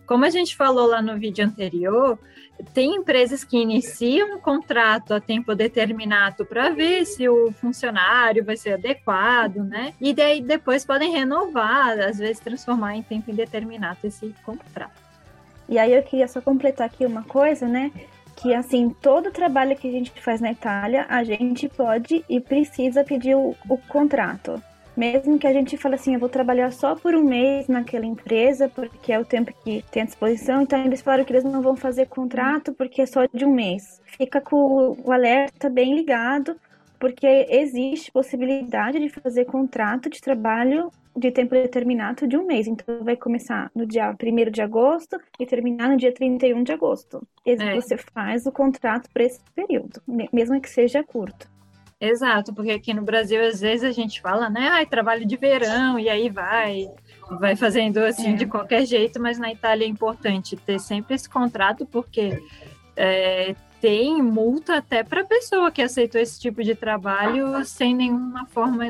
como 0.05 0.25
a 0.25 0.31
gente 0.31 0.57
falou 0.57 0.89
lá 0.89 1.01
no 1.01 1.17
vídeo 1.17 1.45
anterior, 1.45 2.19
tem 2.73 2.95
empresas 2.97 3.43
que 3.45 3.57
iniciam 3.57 4.37
um 4.37 4.41
contrato 4.41 5.13
a 5.13 5.21
tempo 5.21 5.55
determinado 5.55 6.45
para 6.47 6.71
ver 6.71 7.05
se 7.05 7.29
o 7.29 7.53
funcionário 7.53 8.45
vai 8.45 8.57
ser 8.57 8.75
adequado, 8.75 9.57
né? 9.57 9.93
E 10.01 10.15
daí 10.15 10.41
depois 10.41 10.85
podem 10.85 11.13
renovar, 11.13 11.99
às 11.99 12.19
vezes 12.19 12.41
transformar 12.41 12.97
em 12.97 13.03
tempo 13.03 13.31
indeterminado 13.31 13.99
esse 14.05 14.35
contrato. 14.45 15.03
E 15.69 15.79
aí 15.79 15.95
eu 15.95 16.03
queria 16.03 16.29
só 16.29 16.41
completar 16.41 16.87
aqui 16.87 17.05
uma 17.05 17.23
coisa, 17.23 17.67
né? 17.67 17.91
Que 18.37 18.55
assim, 18.55 18.91
todo 18.91 19.31
trabalho 19.31 19.77
que 19.77 19.89
a 19.89 19.93
gente 19.93 20.13
faz 20.21 20.41
na 20.41 20.53
Itália, 20.53 21.07
a 21.09 21.25
gente 21.25 21.69
pode 21.69 22.25
e 22.29 22.41
precisa 22.41 23.05
pedir 23.05 23.35
o, 23.35 23.55
o 23.69 23.79
contrato. 23.89 24.63
Mesmo 24.97 25.39
que 25.39 25.47
a 25.47 25.53
gente 25.53 25.77
fale 25.77 25.97
assim, 25.97 26.15
eu 26.15 26.21
vou 26.21 26.29
trabalhar 26.29 26.71
só 26.73 26.95
por 26.95 27.15
um 27.15 27.25
mês 27.25 27.67
naquela 27.67 28.07
empresa, 28.07 28.69
porque 28.69 29.13
é 29.13 29.19
o 29.19 29.25
tempo 29.25 29.53
que 29.65 29.85
tem 29.91 30.03
à 30.03 30.07
disposição, 30.07 30.63
então 30.63 30.85
eles 30.85 31.03
falaram 31.03 31.25
que 31.25 31.33
eles 31.33 31.45
não 31.45 31.61
vão 31.61 31.75
fazer 31.75 32.07
contrato 32.07 32.73
porque 32.73 33.03
é 33.03 33.07
só 33.07 33.27
de 33.33 33.45
um 33.45 33.53
mês. 33.53 34.01
Fica 34.05 34.41
com 34.41 34.97
o 35.05 35.13
alerta 35.13 35.69
bem 35.69 35.95
ligado, 35.95 36.57
porque 36.99 37.27
existe 37.51 38.11
possibilidade 38.13 38.99
de 38.99 39.09
fazer 39.09 39.45
contrato 39.45 40.09
de 40.09 40.21
trabalho 40.21 40.91
de 41.17 41.31
tempo 41.31 41.55
determinado 41.55 42.27
de 42.27 42.37
um 42.37 42.47
mês. 42.47 42.67
Então 42.67 43.05
vai 43.05 43.17
começar 43.17 43.71
no 43.75 43.87
dia 43.87 44.11
1 44.11 44.51
de 44.51 44.63
agosto 44.63 45.21
e 45.39 45.47
terminar 45.47 45.89
no 45.89 45.97
dia 45.97 46.13
31 46.13 46.63
de 46.63 46.73
agosto. 46.73 47.23
E 47.45 47.53
é. 47.53 47.75
você 47.75 47.97
faz 47.97 48.47
o 48.47 48.53
contrato 48.53 49.09
para 49.13 49.25
esse 49.25 49.41
período, 49.55 50.01
mesmo 50.33 50.61
que 50.61 50.71
seja 50.71 51.03
curto. 51.03 51.54
Exato, 52.01 52.53
porque 52.53 52.73
aqui 52.73 52.93
no 52.93 53.03
Brasil 53.03 53.41
às 53.47 53.61
vezes 53.61 53.85
a 53.85 53.93
gente 53.93 54.21
fala, 54.21 54.51
né, 54.51 54.69
ai, 54.69 54.87
trabalho 54.87 55.25
de 55.25 55.37
verão 55.37 55.99
e 55.99 56.09
aí 56.09 56.29
vai, 56.29 56.91
vai 57.39 57.57
fazendo 57.57 57.99
assim 57.99 58.35
é. 58.35 58.37
de 58.37 58.47
qualquer 58.47 58.85
jeito, 58.85 59.21
mas 59.21 59.39
na 59.39 59.51
Itália 59.51 59.85
é 59.85 59.89
importante 59.89 60.57
ter 60.57 60.79
sempre 60.79 61.15
esse 61.15 61.29
contrato 61.29 61.87
porque 61.87 62.43
é, 62.97 63.55
tem 63.81 64.21
multa 64.23 64.77
até 64.79 65.03
para 65.03 65.23
a 65.23 65.25
pessoa 65.25 65.71
que 65.71 65.81
aceitou 65.81 66.21
esse 66.21 66.41
tipo 66.41 66.63
de 66.63 66.75
trabalho 66.75 67.65
sem 67.65 67.95
nenhuma 67.95 68.47
forma 68.47 68.85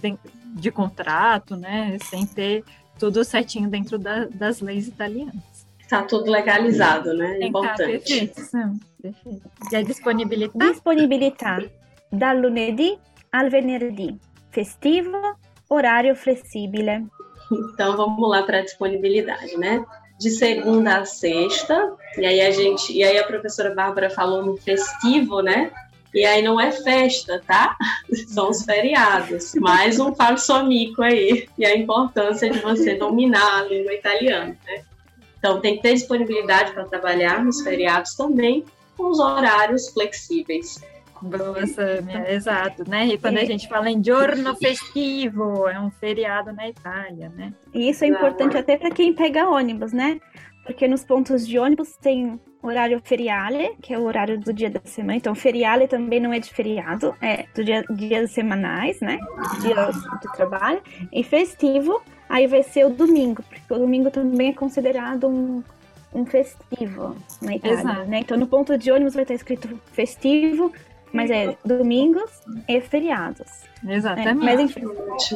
de, 0.00 0.18
de 0.54 0.70
contrato, 0.70 1.56
né, 1.56 1.96
sem 2.04 2.26
ter 2.26 2.64
tudo 2.98 3.24
certinho 3.24 3.68
dentro 3.68 3.98
da, 3.98 4.26
das 4.26 4.60
leis 4.60 4.86
italianas. 4.86 5.34
Está 5.80 6.02
tudo 6.02 6.30
legalizado, 6.30 7.12
né? 7.12 7.34
Tem 7.34 7.48
Importante. 7.48 7.86
Perfeito, 7.86 8.40
perfeito. 9.02 9.50
E 9.70 9.76
a 9.76 9.82
disponibilidade? 9.82 10.72
Disponibilitar 10.72 11.62
dal 12.14 12.38
lunedì 12.38 12.98
al 13.30 13.50
venerdì, 13.50 14.18
festivo, 14.50 15.36
horário 15.68 16.14
flexível. 16.14 17.08
Então 17.50 17.96
vamos 17.96 18.28
lá 18.28 18.42
para 18.42 18.58
a 18.58 18.62
disponibilidade, 18.62 19.56
né? 19.56 19.84
De 20.18 20.30
segunda 20.30 20.98
a 20.98 21.04
sexta, 21.04 21.92
e 22.16 22.24
aí 22.24 22.40
a 22.40 22.50
gente, 22.50 22.92
e 22.92 23.02
aí 23.02 23.18
a 23.18 23.24
professora 23.24 23.74
Bárbara 23.74 24.08
falou 24.08 24.44
no 24.44 24.56
festivo, 24.56 25.40
né? 25.42 25.72
E 26.14 26.24
aí 26.24 26.42
não 26.42 26.60
é 26.60 26.70
festa, 26.70 27.42
tá? 27.44 27.76
São 28.28 28.50
os 28.50 28.64
feriados. 28.64 29.52
Mais 29.56 29.98
um 29.98 30.14
falso 30.14 30.52
amigo 30.52 31.02
aí. 31.02 31.48
E 31.58 31.66
a 31.66 31.76
importância 31.76 32.48
de 32.48 32.60
você 32.60 32.94
dominar 32.94 33.58
a 33.58 33.64
língua 33.64 33.92
italiana, 33.92 34.56
né? 34.64 34.84
Então 35.36 35.60
tem 35.60 35.76
que 35.76 35.82
ter 35.82 35.94
disponibilidade 35.94 36.72
para 36.72 36.84
trabalhar 36.84 37.44
nos 37.44 37.60
feriados 37.62 38.14
também, 38.14 38.64
com 38.96 39.10
os 39.10 39.18
horários 39.18 39.88
flexíveis. 39.88 40.80
Boa, 41.22 41.66
Samia, 41.66 42.32
exato, 42.32 42.88
né? 42.88 43.06
E 43.06 43.18
quando 43.18 43.38
a 43.38 43.44
gente 43.44 43.68
fala 43.68 43.90
em 43.90 44.02
giorno 44.02 44.54
festivo, 44.56 45.68
é 45.68 45.78
um 45.80 45.90
feriado 45.90 46.52
na 46.52 46.68
Itália, 46.68 47.30
né? 47.30 47.52
E 47.72 47.88
isso 47.88 48.04
é 48.04 48.08
importante 48.08 48.56
até 48.56 48.76
para 48.76 48.90
quem 48.90 49.14
pega 49.14 49.48
ônibus, 49.48 49.92
né? 49.92 50.20
Porque 50.64 50.88
nos 50.88 51.04
pontos 51.04 51.46
de 51.46 51.58
ônibus 51.58 51.96
tem 51.96 52.40
horário 52.62 53.00
feriale, 53.04 53.76
que 53.82 53.92
é 53.92 53.98
o 53.98 54.04
horário 54.04 54.40
do 54.40 54.52
dia 54.52 54.70
da 54.70 54.80
semana. 54.84 55.16
Então, 55.16 55.34
feriale 55.34 55.86
também 55.86 56.20
não 56.20 56.32
é 56.32 56.38
de 56.38 56.50
feriado, 56.52 57.14
é 57.20 57.44
do 57.54 57.62
dia, 57.62 57.84
dias 57.90 58.30
semanais, 58.30 59.00
né? 59.00 59.18
Dias 59.60 59.94
de 59.94 60.32
trabalho. 60.32 60.82
E 61.12 61.22
festivo, 61.22 62.02
aí 62.28 62.46
vai 62.46 62.62
ser 62.62 62.86
o 62.86 62.90
domingo, 62.90 63.42
porque 63.42 63.74
o 63.74 63.78
domingo 63.78 64.10
também 64.10 64.50
é 64.50 64.54
considerado 64.54 65.28
um, 65.28 65.62
um 66.14 66.24
festivo 66.24 67.14
na 67.42 67.56
Itália, 67.56 67.80
Exato. 67.80 68.04
né? 68.06 68.20
Então, 68.20 68.38
no 68.38 68.46
ponto 68.46 68.78
de 68.78 68.90
ônibus 68.90 69.14
vai 69.14 69.24
estar 69.24 69.34
escrito 69.34 69.78
festivo, 69.92 70.72
mas 71.14 71.30
é 71.30 71.56
domingos 71.64 72.30
e 72.68 72.80
feriados. 72.80 73.64
Exatamente. 73.86 74.28
É, 74.28 74.34
mas 74.34 74.60
enfim, 74.60 74.82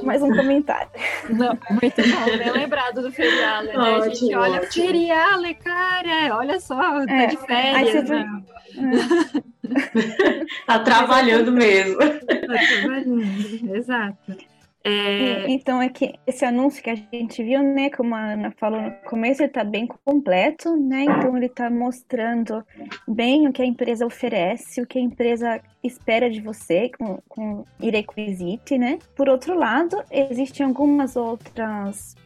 mais 0.02 0.22
um 0.22 0.34
comentário. 0.34 0.88
Não, 1.28 1.56
muito 1.70 2.02
bom, 2.02 2.38
bem 2.38 2.50
lembrado 2.50 3.02
do 3.02 3.12
feriale, 3.12 3.68
né? 3.68 3.76
Ótimo, 3.76 4.02
a 4.02 4.08
gente 4.08 4.34
olha, 4.34 4.60
ótimo. 4.60 4.86
feriale, 4.86 5.54
cara, 5.54 6.36
olha 6.36 6.58
só, 6.60 7.06
tá 7.06 7.14
é, 7.14 7.26
de 7.26 7.36
férias. 7.36 8.08
Né? 8.08 8.42
É. 9.64 10.44
tá 10.66 10.78
trabalhando 10.78 11.52
mesmo. 11.52 11.98
Tá 11.98 12.16
trabalhando, 12.26 13.22
exato. 13.76 14.47
É... 14.84 15.50
Então, 15.50 15.82
é 15.82 15.88
que 15.88 16.14
esse 16.26 16.44
anúncio 16.44 16.82
que 16.82 16.90
a 16.90 16.94
gente 16.94 17.42
viu, 17.42 17.62
né, 17.62 17.90
como 17.90 18.14
a 18.14 18.32
Ana 18.32 18.50
falou 18.52 18.80
no 18.80 18.90
começo, 19.04 19.42
ele 19.42 19.48
está 19.48 19.64
bem 19.64 19.86
completo, 19.86 20.76
né? 20.76 21.04
Então, 21.04 21.36
ele 21.36 21.46
está 21.46 21.68
mostrando 21.68 22.64
bem 23.06 23.48
o 23.48 23.52
que 23.52 23.62
a 23.62 23.66
empresa 23.66 24.06
oferece, 24.06 24.80
o 24.80 24.86
que 24.86 24.98
a 24.98 25.02
empresa 25.02 25.60
espera 25.82 26.30
de 26.30 26.40
você 26.40 26.90
com, 26.96 27.18
com 27.28 27.64
i 27.80 27.90
requisiti, 27.90 28.78
né? 28.78 28.98
Por 29.16 29.28
outro 29.28 29.56
lado, 29.58 30.02
existem 30.10 30.64
algumas 30.64 31.16
outras 31.16 32.16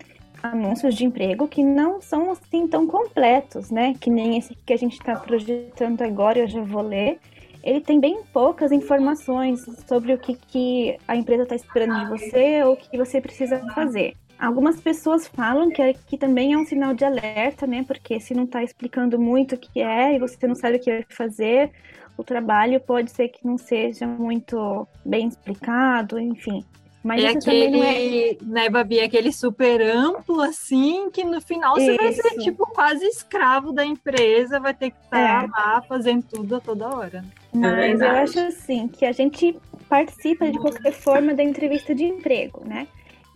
anúncios 0.42 0.94
de 0.94 1.04
emprego 1.04 1.46
que 1.46 1.62
não 1.62 2.00
são 2.00 2.32
assim 2.32 2.66
tão 2.66 2.86
completos, 2.86 3.70
né? 3.70 3.94
Que 3.98 4.10
nem 4.10 4.36
esse 4.36 4.54
que 4.54 4.72
a 4.72 4.76
gente 4.76 4.94
está 4.94 5.14
projetando 5.16 6.02
agora, 6.02 6.40
eu 6.40 6.48
já 6.48 6.62
vou 6.62 6.82
ler 6.82 7.18
ele 7.62 7.80
tem 7.80 8.00
bem 8.00 8.22
poucas 8.32 8.72
informações 8.72 9.64
sobre 9.86 10.14
o 10.14 10.18
que, 10.18 10.34
que 10.34 10.96
a 11.06 11.14
empresa 11.16 11.44
está 11.44 11.54
esperando 11.54 12.00
de 12.00 12.10
você 12.10 12.62
ou 12.64 12.72
o 12.72 12.76
que 12.76 12.96
você 12.96 13.20
precisa 13.20 13.58
fazer. 13.74 14.14
Algumas 14.38 14.80
pessoas 14.80 15.28
falam 15.28 15.70
que, 15.70 15.94
que 16.06 16.18
também 16.18 16.52
é 16.52 16.58
um 16.58 16.64
sinal 16.64 16.92
de 16.92 17.04
alerta, 17.04 17.64
né? 17.64 17.84
Porque 17.86 18.18
se 18.18 18.34
não 18.34 18.42
está 18.42 18.62
explicando 18.62 19.16
muito 19.18 19.54
o 19.54 19.58
que 19.58 19.80
é 19.80 20.16
e 20.16 20.18
você 20.18 20.46
não 20.48 20.56
sabe 20.56 20.78
o 20.78 20.80
que 20.80 20.90
vai 20.90 21.04
fazer, 21.08 21.70
o 22.16 22.24
trabalho 22.24 22.80
pode 22.80 23.12
ser 23.12 23.28
que 23.28 23.46
não 23.46 23.56
seja 23.56 24.04
muito 24.04 24.86
bem 25.04 25.28
explicado, 25.28 26.18
enfim. 26.18 26.64
Mas 27.04 27.22
é 27.22 27.28
aquele, 27.28 27.80
é... 27.80 28.36
né, 28.42 28.68
Babi, 28.68 29.00
aquele 29.00 29.32
super 29.32 29.80
amplo, 29.80 30.40
assim, 30.40 31.10
que 31.10 31.24
no 31.24 31.40
final 31.40 31.74
você 31.74 31.96
vai 31.96 32.12
ser, 32.12 32.38
tipo, 32.38 32.64
quase 32.66 33.04
escravo 33.06 33.72
da 33.72 33.84
empresa, 33.84 34.60
vai 34.60 34.72
ter 34.72 34.90
que 34.90 34.98
estar 35.04 35.44
é. 35.44 35.46
lá 35.48 35.82
fazendo 35.82 36.24
tudo 36.24 36.56
a 36.56 36.60
toda 36.60 36.88
hora. 36.88 37.24
Mas 37.54 38.00
é 38.00 38.04
eu 38.04 38.10
acho, 38.10 38.40
assim, 38.40 38.88
que 38.88 39.04
a 39.04 39.12
gente 39.12 39.58
participa 39.88 40.50
de 40.50 40.58
qualquer 40.58 40.92
forma 40.92 41.34
da 41.34 41.42
entrevista 41.42 41.94
de 41.94 42.04
emprego, 42.04 42.62
né? 42.66 42.86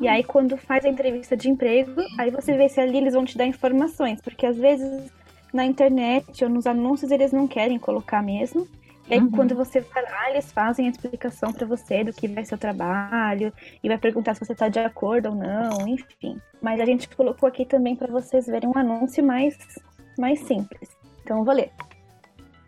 E 0.01 0.09
aí, 0.09 0.23
quando 0.25 0.57
faz 0.57 0.85
a 0.85 0.89
entrevista 0.89 1.37
de 1.37 1.49
emprego, 1.49 2.03
aí 2.19 2.31
você 2.31 2.57
vê 2.57 2.69
se 2.69 2.81
ali 2.81 2.99
eles 2.99 3.15
vão 3.15 3.25
te 3.25 3.37
dar 3.37 3.47
informações, 3.47 4.21
porque 4.21 4.45
às 4.47 4.57
vezes 4.57 5.11
na 5.53 5.65
internet 5.65 6.45
ou 6.45 6.51
nos 6.51 6.67
anúncios 6.67 7.11
eles 7.11 7.33
não 7.33 7.47
querem 7.49 7.79
colocar 7.79 8.23
mesmo. 8.23 8.69
E 9.09 9.15
aí, 9.15 9.21
uhum. 9.21 9.31
quando 9.31 9.55
você 9.55 9.81
vai 9.81 10.03
lá, 10.03 10.31
eles 10.31 10.51
fazem 10.51 10.87
a 10.87 10.91
explicação 10.91 11.53
para 11.53 11.65
você 11.65 12.03
do 12.03 12.13
que 12.13 12.27
vai 12.27 12.45
ser 12.45 12.57
o 12.57 12.59
trabalho 12.59 13.53
e 13.83 13.89
vai 13.89 13.97
perguntar 13.97 14.35
se 14.35 14.45
você 14.45 14.53
está 14.53 14.69
de 14.69 14.81
acordo 14.81 15.29
ou 15.29 15.35
não, 15.35 15.87
enfim. 15.87 16.41
Mas 16.61 16.81
a 16.81 16.85
gente 16.85 17.09
colocou 17.09 17.49
aqui 17.49 17.65
também 17.65 17.95
para 17.95 18.11
vocês 18.11 18.47
verem 18.47 18.69
um 18.69 18.77
anúncio 18.77 19.25
mais, 19.25 19.57
mais 20.19 20.41
simples. 20.41 20.91
Então, 21.23 21.39
eu 21.39 21.45
vou 21.45 21.55
ler. 21.55 21.71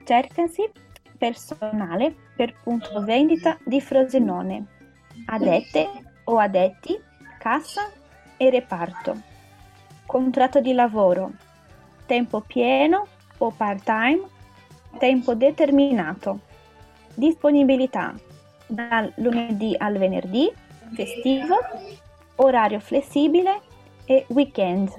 Cercasi 0.07 0.71
personale 1.18 2.14
per 2.37 2.54
punto 2.62 3.02
vendita 3.02 3.58
di 3.64 3.80
Frosinone. 3.80 4.64
Adette 5.26 5.88
o 6.25 6.38
addetti, 6.38 6.98
cassa 7.38 7.90
e 8.37 8.48
reparto. 8.48 9.20
Contratto 10.06 10.60
di 10.60 10.72
lavoro. 10.72 11.32
Tempo 12.06 12.40
pieno 12.40 13.06
o 13.38 13.50
part-time 13.50 14.37
Tempo 14.96 15.34
determinato. 15.34 16.40
Disponibilità 17.14 18.14
dal 18.66 19.12
lunedì 19.16 19.75
al 19.76 19.96
venerdì, 19.96 20.50
festivo, 20.92 21.56
horário 22.37 22.80
flexível 22.80 23.60
e 24.06 24.25
weekend. 24.28 24.90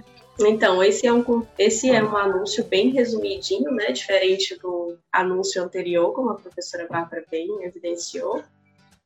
Então, 0.41 0.81
esse 0.83 1.05
é, 1.05 1.11
um, 1.13 1.45
esse 1.57 1.89
é 1.89 2.03
um 2.03 2.15
anúncio 2.15 2.63
bem 2.63 2.89
resumidinho, 2.91 3.71
né? 3.71 3.91
Diferente 3.91 4.57
do 4.57 4.97
anúncio 5.11 5.61
anterior, 5.61 6.13
como 6.13 6.29
a 6.29 6.35
professora 6.35 6.87
Bárbara 6.89 7.25
bem 7.29 7.63
evidenciou. 7.63 8.41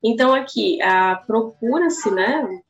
Então, 0.03 0.33
aqui, 0.33 0.79
procura-se, 1.25 2.11
né, 2.11 2.43
um 2.43 2.61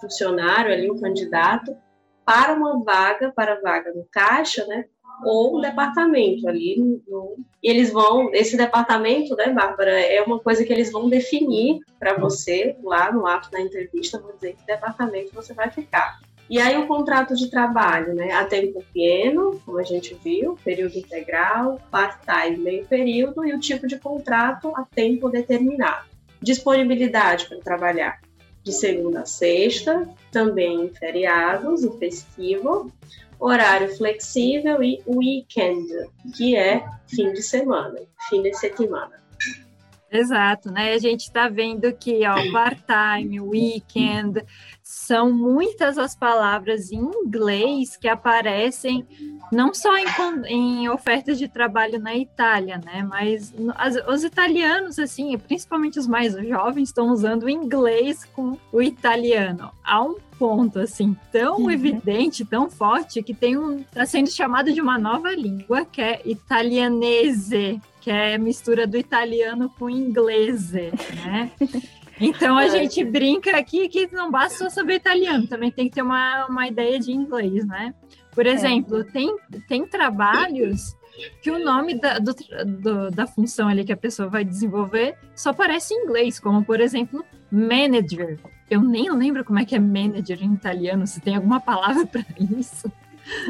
funcionário 0.00 0.72
ali, 0.72 0.90
um 0.90 0.98
candidato, 0.98 1.76
para 2.24 2.52
uma 2.52 2.82
vaga, 2.82 3.32
para 3.32 3.60
vaga 3.60 3.92
no 3.92 4.04
caixa, 4.10 4.66
né, 4.66 4.86
ou 5.24 5.56
um 5.56 5.60
departamento 5.60 6.48
ali. 6.48 6.76
No, 7.06 7.36
e 7.62 7.70
eles 7.70 7.92
vão, 7.92 8.34
esse 8.34 8.56
departamento, 8.56 9.36
né, 9.36 9.50
Bárbara, 9.52 10.00
é 10.00 10.20
uma 10.22 10.40
coisa 10.40 10.64
que 10.64 10.72
eles 10.72 10.90
vão 10.90 11.08
definir 11.08 11.78
para 11.98 12.18
você 12.18 12.76
lá 12.82 13.12
no 13.12 13.26
ato 13.26 13.50
da 13.50 13.60
entrevista, 13.60 14.18
vão 14.18 14.34
dizer 14.34 14.56
que 14.56 14.66
departamento 14.66 15.32
você 15.32 15.54
vai 15.54 15.70
ficar. 15.70 16.18
E 16.50 16.58
aí 16.58 16.76
o 16.76 16.88
contrato 16.88 17.36
de 17.36 17.48
trabalho, 17.48 18.12
né, 18.12 18.32
a 18.32 18.44
tempo 18.44 18.84
pleno, 18.92 19.62
como 19.64 19.78
a 19.78 19.84
gente 19.84 20.14
viu, 20.14 20.58
período 20.64 20.98
integral, 20.98 21.80
part-time, 21.92 22.56
meio 22.56 22.84
período, 22.86 23.44
e 23.46 23.54
o 23.54 23.60
tipo 23.60 23.86
de 23.86 23.96
contrato 24.00 24.72
a 24.74 24.82
tempo 24.82 25.28
determinado. 25.28 26.08
Disponibilidade 26.42 27.46
para 27.48 27.58
trabalhar 27.58 28.20
de 28.64 28.72
segunda 28.72 29.20
a 29.20 29.26
sexta, 29.26 30.08
também 30.32 30.86
em 30.86 30.88
feriados 30.88 31.84
e 31.84 31.98
festivo, 31.98 32.92
horário 33.38 33.96
flexível 33.96 34.82
e 34.82 35.00
weekend, 35.06 35.86
que 36.36 36.56
é 36.56 36.84
fim 37.06 37.32
de 37.32 37.44
semana, 37.44 37.94
fim 38.28 38.42
de 38.42 38.52
semana. 38.54 39.20
Exato, 40.12 40.72
né? 40.72 40.94
A 40.94 40.98
gente 40.98 41.20
está 41.20 41.48
vendo 41.48 41.92
que 41.92 42.26
ó, 42.26 42.34
part-time, 42.50 43.40
weekend, 43.40 44.44
são 44.90 45.32
muitas 45.32 45.96
as 45.96 46.16
palavras 46.16 46.90
em 46.90 46.98
inglês 46.98 47.96
que 47.96 48.08
aparecem 48.08 49.06
não 49.52 49.72
só 49.72 49.96
em, 49.96 50.06
em 50.48 50.88
ofertas 50.88 51.38
de 51.38 51.46
trabalho 51.46 52.00
na 52.00 52.16
Itália, 52.16 52.80
né? 52.84 53.06
Mas 53.08 53.54
as, 53.76 53.94
os 54.08 54.24
italianos, 54.24 54.98
assim, 54.98 55.38
principalmente 55.38 55.96
os 55.96 56.08
mais 56.08 56.32
jovens, 56.44 56.88
estão 56.88 57.10
usando 57.10 57.44
o 57.44 57.48
inglês 57.48 58.24
com 58.24 58.58
o 58.72 58.82
italiano. 58.82 59.70
Há 59.84 60.02
um 60.02 60.16
ponto 60.36 60.80
assim 60.80 61.16
tão 61.30 61.58
uhum. 61.58 61.70
evidente, 61.70 62.44
tão 62.44 62.68
forte 62.68 63.22
que 63.22 63.32
tem 63.32 63.56
um 63.56 63.80
está 63.80 64.04
sendo 64.04 64.28
chamado 64.28 64.72
de 64.72 64.80
uma 64.80 64.98
nova 64.98 65.30
língua 65.30 65.84
que 65.84 66.00
é 66.00 66.20
italianese, 66.24 67.80
que 68.00 68.10
é 68.10 68.36
mistura 68.38 68.88
do 68.88 68.96
italiano 68.96 69.70
com 69.78 69.88
inglês, 69.88 70.72
né? 70.72 71.52
Então 72.20 72.58
a 72.58 72.68
gente 72.68 73.02
brinca 73.04 73.56
aqui 73.56 73.88
que 73.88 74.06
não 74.12 74.30
basta 74.30 74.58
só 74.58 74.70
saber 74.70 74.96
italiano, 74.96 75.46
também 75.46 75.70
tem 75.70 75.88
que 75.88 75.94
ter 75.94 76.02
uma, 76.02 76.46
uma 76.46 76.68
ideia 76.68 77.00
de 77.00 77.12
inglês, 77.12 77.66
né? 77.66 77.94
Por 78.32 78.46
é. 78.46 78.50
exemplo, 78.50 79.00
é. 79.00 79.04
tem, 79.04 79.36
tem 79.66 79.86
trabalhos 79.86 80.94
que 81.42 81.50
o 81.50 81.58
nome 81.58 81.98
da, 81.98 82.18
do, 82.18 82.34
do, 82.64 83.10
da 83.10 83.26
função 83.26 83.68
ali 83.68 83.84
que 83.84 83.92
a 83.92 83.96
pessoa 83.96 84.28
vai 84.28 84.44
desenvolver 84.44 85.16
só 85.34 85.50
aparece 85.50 85.94
em 85.94 86.04
inglês, 86.04 86.38
como 86.38 86.64
por 86.64 86.80
exemplo, 86.80 87.24
manager. 87.50 88.38
Eu 88.70 88.82
nem 88.82 89.10
lembro 89.10 89.44
como 89.44 89.58
é 89.58 89.64
que 89.64 89.74
é 89.74 89.80
manager 89.80 90.42
em 90.42 90.54
italiano, 90.54 91.06
se 91.06 91.20
tem 91.20 91.34
alguma 91.34 91.60
palavra 91.60 92.04
para 92.06 92.24
isso. 92.38 92.90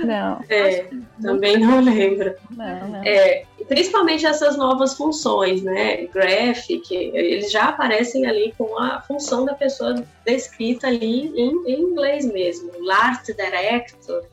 Não. 0.05 0.43
É, 0.49 0.89
também 1.23 1.59
não 1.59 1.81
lembro. 1.81 2.35
Não, 2.51 2.89
não. 2.89 3.05
É, 3.05 3.45
principalmente 3.69 4.27
essas 4.27 4.57
novas 4.57 4.95
funções, 4.95 5.63
né? 5.63 6.07
Graphic, 6.07 6.93
eles 6.93 7.51
já 7.51 7.69
aparecem 7.69 8.27
ali 8.27 8.55
com 8.57 8.79
a 8.79 9.01
função 9.03 9.45
da 9.45 9.55
pessoa 9.55 10.05
descrita 10.25 10.87
ali 10.89 11.29
em, 11.29 11.51
em 11.67 11.81
inglês 11.81 12.25
mesmo. 12.27 12.71
Art 12.91 13.27
Director. 13.27 14.25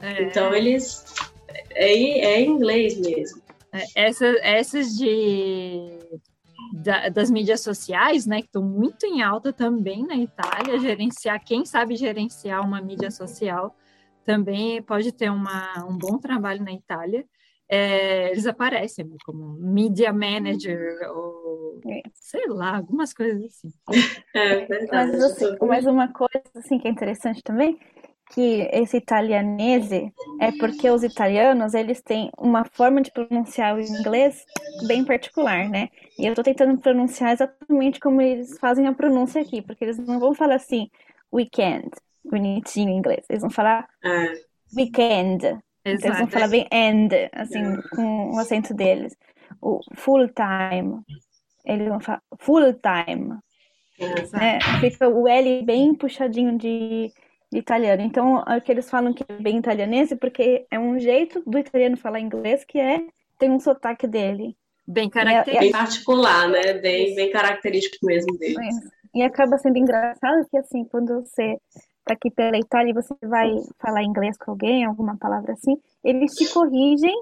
É. 0.00 0.22
Então 0.22 0.54
eles. 0.54 1.04
É, 1.70 1.86
é 1.86 2.40
em 2.40 2.50
inglês 2.50 2.98
mesmo. 2.98 3.42
É, 3.72 3.84
essa, 3.94 4.26
essas 4.42 4.96
de 4.96 5.98
da, 6.72 7.08
das 7.08 7.30
mídias 7.30 7.60
sociais, 7.60 8.26
né, 8.26 8.40
que 8.40 8.46
estão 8.46 8.62
muito 8.62 9.04
em 9.06 9.22
alta 9.22 9.52
também 9.52 10.06
na 10.06 10.16
Itália, 10.16 10.78
gerenciar, 10.78 11.42
quem 11.44 11.64
sabe 11.64 11.96
gerenciar 11.96 12.64
uma 12.64 12.80
mídia 12.80 13.10
social 13.10 13.74
também 14.28 14.82
pode 14.82 15.10
ter 15.10 15.30
uma, 15.30 15.86
um 15.88 15.96
bom 15.96 16.18
trabalho 16.18 16.62
na 16.62 16.70
Itália. 16.70 17.24
É, 17.66 18.30
eles 18.30 18.46
aparecem 18.46 19.08
como 19.24 19.54
media 19.58 20.12
manager 20.12 20.98
ou 21.10 21.80
é. 21.88 22.02
sei 22.12 22.46
lá, 22.46 22.76
algumas 22.76 23.14
coisas 23.14 23.42
assim. 23.42 23.72
É, 24.34 24.66
verdade. 24.66 25.12
Mas, 25.12 25.24
assim, 25.24 25.56
mais 25.62 25.86
uma 25.86 26.12
coisa 26.12 26.42
assim 26.54 26.78
que 26.78 26.86
é 26.86 26.90
interessante 26.90 27.42
também, 27.42 27.78
que 28.34 28.68
esse 28.70 28.98
italianese 28.98 30.12
é 30.38 30.52
porque 30.52 30.90
os 30.90 31.02
italianos 31.02 31.72
eles 31.72 32.02
têm 32.02 32.30
uma 32.38 32.66
forma 32.66 33.00
de 33.00 33.10
pronunciar 33.10 33.76
o 33.76 33.80
inglês 33.80 34.44
bem 34.86 35.06
particular, 35.06 35.70
né? 35.70 35.88
E 36.18 36.26
eu 36.26 36.32
estou 36.32 36.44
tentando 36.44 36.78
pronunciar 36.78 37.32
exatamente 37.32 37.98
como 37.98 38.20
eles 38.20 38.58
fazem 38.58 38.86
a 38.86 38.92
pronúncia 38.92 39.40
aqui, 39.40 39.62
porque 39.62 39.84
eles 39.84 39.96
não 39.98 40.20
vão 40.20 40.34
falar 40.34 40.56
assim 40.56 40.90
weekend, 41.32 41.90
bonitinho 42.28 42.90
em 42.90 42.98
inglês. 42.98 43.24
Eles 43.28 43.42
vão 43.42 43.50
falar 43.50 43.88
é. 44.04 44.32
weekend. 44.76 45.44
Então, 45.44 45.62
eles 45.84 46.18
vão 46.18 46.28
falar 46.28 46.48
bem 46.48 46.66
end, 46.70 47.14
assim, 47.32 47.64
é. 47.64 47.96
com 47.96 48.30
o 48.34 48.38
acento 48.38 48.74
deles. 48.74 49.16
O 49.60 49.80
full 49.94 50.28
time. 50.28 51.00
Eles 51.64 51.88
vão 51.88 52.00
falar 52.00 52.22
full 52.38 52.74
time. 52.74 53.38
Né? 54.32 54.58
Fica 54.80 55.08
o 55.08 55.26
L 55.26 55.62
bem 55.62 55.94
puxadinho 55.94 56.56
de, 56.56 57.12
de 57.50 57.58
italiano. 57.58 58.02
Então, 58.02 58.44
é 58.46 58.60
que 58.60 58.70
eles 58.70 58.88
falam 58.88 59.12
que 59.12 59.24
é 59.28 59.42
bem 59.42 59.58
italianese, 59.58 60.16
porque 60.16 60.66
é 60.70 60.78
um 60.78 60.98
jeito 60.98 61.42
do 61.46 61.58
italiano 61.58 61.96
falar 61.96 62.20
inglês 62.20 62.64
que 62.64 62.78
é 62.78 63.00
tem 63.38 63.50
um 63.50 63.60
sotaque 63.60 64.06
dele. 64.06 64.56
Bem 64.86 65.08
característico. 65.08 65.60
Bem 65.60 65.72
particular, 65.72 66.48
né? 66.48 66.74
Bem, 66.74 67.14
bem 67.14 67.30
característico 67.30 68.06
mesmo 68.06 68.36
dele. 68.38 68.56
E 69.14 69.22
acaba 69.22 69.58
sendo 69.58 69.78
engraçado 69.78 70.46
que, 70.50 70.56
assim, 70.56 70.84
quando 70.84 71.22
você 71.22 71.58
aqui 72.12 72.30
pela 72.30 72.58
Itália 72.58 72.90
e 72.90 72.94
você 72.94 73.14
vai 73.22 73.50
falar 73.78 74.02
inglês 74.02 74.36
com 74.38 74.50
alguém, 74.50 74.84
alguma 74.84 75.16
palavra 75.16 75.52
assim, 75.52 75.76
eles 76.02 76.34
te 76.34 76.52
corrigem 76.52 77.14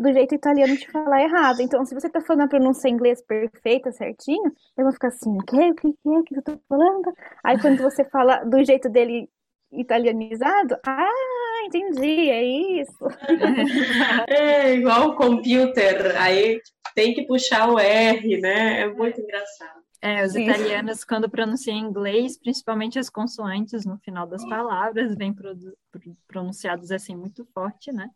do 0.00 0.10
jeito 0.12 0.34
italiano 0.34 0.74
de 0.76 0.90
falar 0.90 1.22
errado. 1.22 1.60
Então, 1.60 1.84
se 1.84 1.94
você 1.94 2.08
tá 2.08 2.22
falando 2.22 2.44
a 2.44 2.48
pronúncia 2.48 2.88
em 2.88 2.92
inglês 2.92 3.22
perfeita, 3.22 3.92
certinho, 3.92 4.44
eles 4.44 4.54
vão 4.78 4.92
ficar 4.92 5.08
assim, 5.08 5.36
o 5.36 5.44
que? 5.44 5.70
O 5.70 5.74
que 5.74 5.88
é 5.88 6.22
que 6.26 6.36
eu 6.38 6.42
tô 6.42 6.58
falando? 6.66 7.12
Aí, 7.44 7.60
quando 7.60 7.82
você 7.82 8.02
fala 8.04 8.42
do 8.44 8.64
jeito 8.64 8.88
dele 8.88 9.28
italianizado, 9.70 10.76
ah, 10.86 11.62
entendi, 11.66 12.30
é 12.30 12.42
isso. 12.42 13.06
É 14.28 14.74
igual 14.74 15.10
o 15.10 15.16
computer, 15.16 16.16
aí 16.20 16.60
tem 16.94 17.12
que 17.12 17.26
puxar 17.26 17.68
o 17.68 17.78
R, 17.78 18.40
né? 18.40 18.80
É 18.80 18.88
muito 18.88 19.20
engraçado. 19.20 19.89
É, 20.02 20.24
os 20.24 20.34
italianos, 20.34 21.04
quando 21.04 21.28
pronunciam 21.28 21.76
em 21.76 21.80
inglês, 21.82 22.38
principalmente 22.38 22.98
as 22.98 23.10
consoantes 23.10 23.84
no 23.84 23.98
final 23.98 24.26
das 24.26 24.46
palavras, 24.48 25.14
vêm 25.14 25.34
pronunciados 26.26 26.90
assim 26.90 27.14
muito 27.14 27.44
forte, 27.52 27.92
né? 27.92 28.08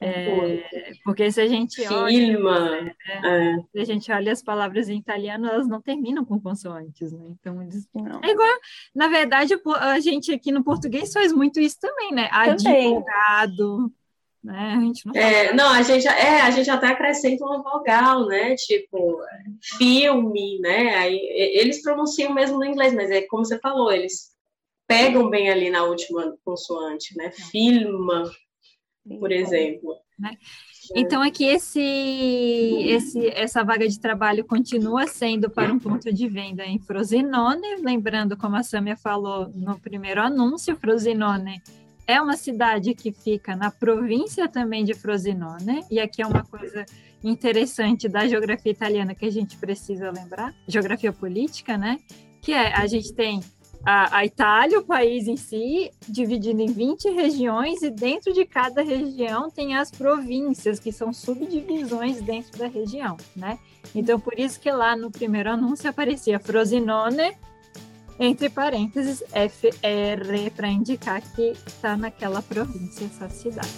É, 0.00 0.62
porque 1.04 1.30
se 1.32 1.40
a 1.40 1.48
gente 1.48 1.84
olha, 1.88 2.96
é, 3.04 3.16
é. 3.16 3.56
se 3.56 3.80
a 3.80 3.84
gente 3.84 4.12
olha 4.12 4.30
as 4.30 4.40
palavras 4.40 4.88
em 4.88 4.96
italiano, 4.96 5.48
elas 5.48 5.66
não 5.66 5.82
terminam 5.82 6.24
com 6.24 6.40
consoantes, 6.40 7.10
né? 7.12 7.26
Então 7.30 7.60
eles 7.60 7.88
não. 7.92 8.20
é 8.22 8.30
igual, 8.30 8.56
na 8.94 9.08
verdade, 9.08 9.54
a 9.80 9.98
gente 9.98 10.32
aqui 10.32 10.52
no 10.52 10.62
português 10.62 11.12
faz 11.12 11.32
muito 11.32 11.58
isso 11.58 11.78
também, 11.80 12.12
né? 12.12 12.28
Também. 12.28 12.96
Advogado, 12.96 13.92
né? 14.48 14.74
A 14.78 14.80
gente 14.80 15.06
não, 15.06 15.14
é, 15.14 15.52
não, 15.52 15.70
a 15.70 15.82
gente 15.82 16.08
é, 16.08 16.40
a 16.40 16.50
gente 16.50 16.70
até 16.70 16.86
acrescenta 16.88 17.44
uma 17.44 17.62
vogal, 17.62 18.26
né? 18.26 18.54
Tipo 18.56 19.20
filme, 19.76 20.58
né? 20.60 20.96
Aí 20.96 21.18
eles 21.54 21.82
pronunciam 21.82 22.32
mesmo 22.32 22.58
no 22.58 22.64
inglês, 22.64 22.94
mas 22.94 23.10
é 23.10 23.22
como 23.22 23.44
você 23.44 23.58
falou, 23.58 23.92
eles 23.92 24.30
pegam 24.86 25.28
bem 25.28 25.50
ali 25.50 25.70
na 25.70 25.84
última 25.84 26.34
consoante, 26.44 27.16
né? 27.16 27.30
Filma, 27.30 28.30
por 29.20 29.30
exemplo. 29.30 29.96
Né? 30.18 30.30
Então 30.96 31.20
aqui 31.20 31.44
esse, 31.44 31.80
esse, 31.80 33.28
essa 33.28 33.62
vaga 33.62 33.86
de 33.86 34.00
trabalho 34.00 34.44
continua 34.44 35.06
sendo 35.06 35.50
para 35.50 35.70
um 35.70 35.78
ponto 35.78 36.10
de 36.12 36.26
venda 36.26 36.64
em 36.64 36.78
Frosinone, 36.78 37.76
lembrando 37.82 38.36
como 38.36 38.56
a 38.56 38.62
Samia 38.62 38.96
falou 38.96 39.48
no 39.54 39.78
primeiro 39.78 40.22
anúncio, 40.22 40.76
Frosinone 40.76 41.62
é 42.08 42.18
uma 42.22 42.38
cidade 42.38 42.94
que 42.94 43.12
fica 43.12 43.54
na 43.54 43.70
província 43.70 44.48
também 44.48 44.82
de 44.82 44.94
Frosinone, 44.94 45.84
e 45.90 46.00
aqui 46.00 46.22
é 46.22 46.26
uma 46.26 46.42
coisa 46.42 46.86
interessante 47.22 48.08
da 48.08 48.26
geografia 48.26 48.72
italiana 48.72 49.14
que 49.14 49.26
a 49.26 49.30
gente 49.30 49.58
precisa 49.58 50.10
lembrar, 50.10 50.54
geografia 50.66 51.12
política, 51.12 51.76
né? 51.76 51.98
Que 52.40 52.54
é 52.54 52.74
a 52.74 52.86
gente 52.86 53.12
tem 53.12 53.40
a, 53.84 54.18
a, 54.18 54.24
Itália, 54.24 54.78
o 54.78 54.84
país 54.84 55.28
em 55.28 55.36
si, 55.36 55.90
dividido 56.08 56.62
em 56.62 56.72
20 56.72 57.10
regiões, 57.10 57.82
e 57.82 57.90
dentro 57.90 58.32
de 58.32 58.46
cada 58.46 58.82
região 58.82 59.50
tem 59.50 59.76
as 59.76 59.90
províncias, 59.90 60.80
que 60.80 60.90
são 60.90 61.12
subdivisões 61.12 62.22
dentro 62.22 62.58
da 62.58 62.68
região, 62.68 63.18
né? 63.36 63.58
Então, 63.94 64.18
por 64.18 64.38
isso 64.38 64.58
que 64.58 64.70
lá 64.70 64.96
no 64.96 65.10
primeiro 65.10 65.50
anúncio 65.50 65.90
aparecia 65.90 66.40
Frosinone, 66.40 67.36
entre 68.18 68.50
parênteses, 68.50 69.22
FR, 69.30 70.50
para 70.56 70.68
indicar 70.68 71.22
que 71.22 71.52
está 71.66 71.96
naquela 71.96 72.42
província, 72.42 73.06
essa 73.06 73.28
cidade. 73.28 73.68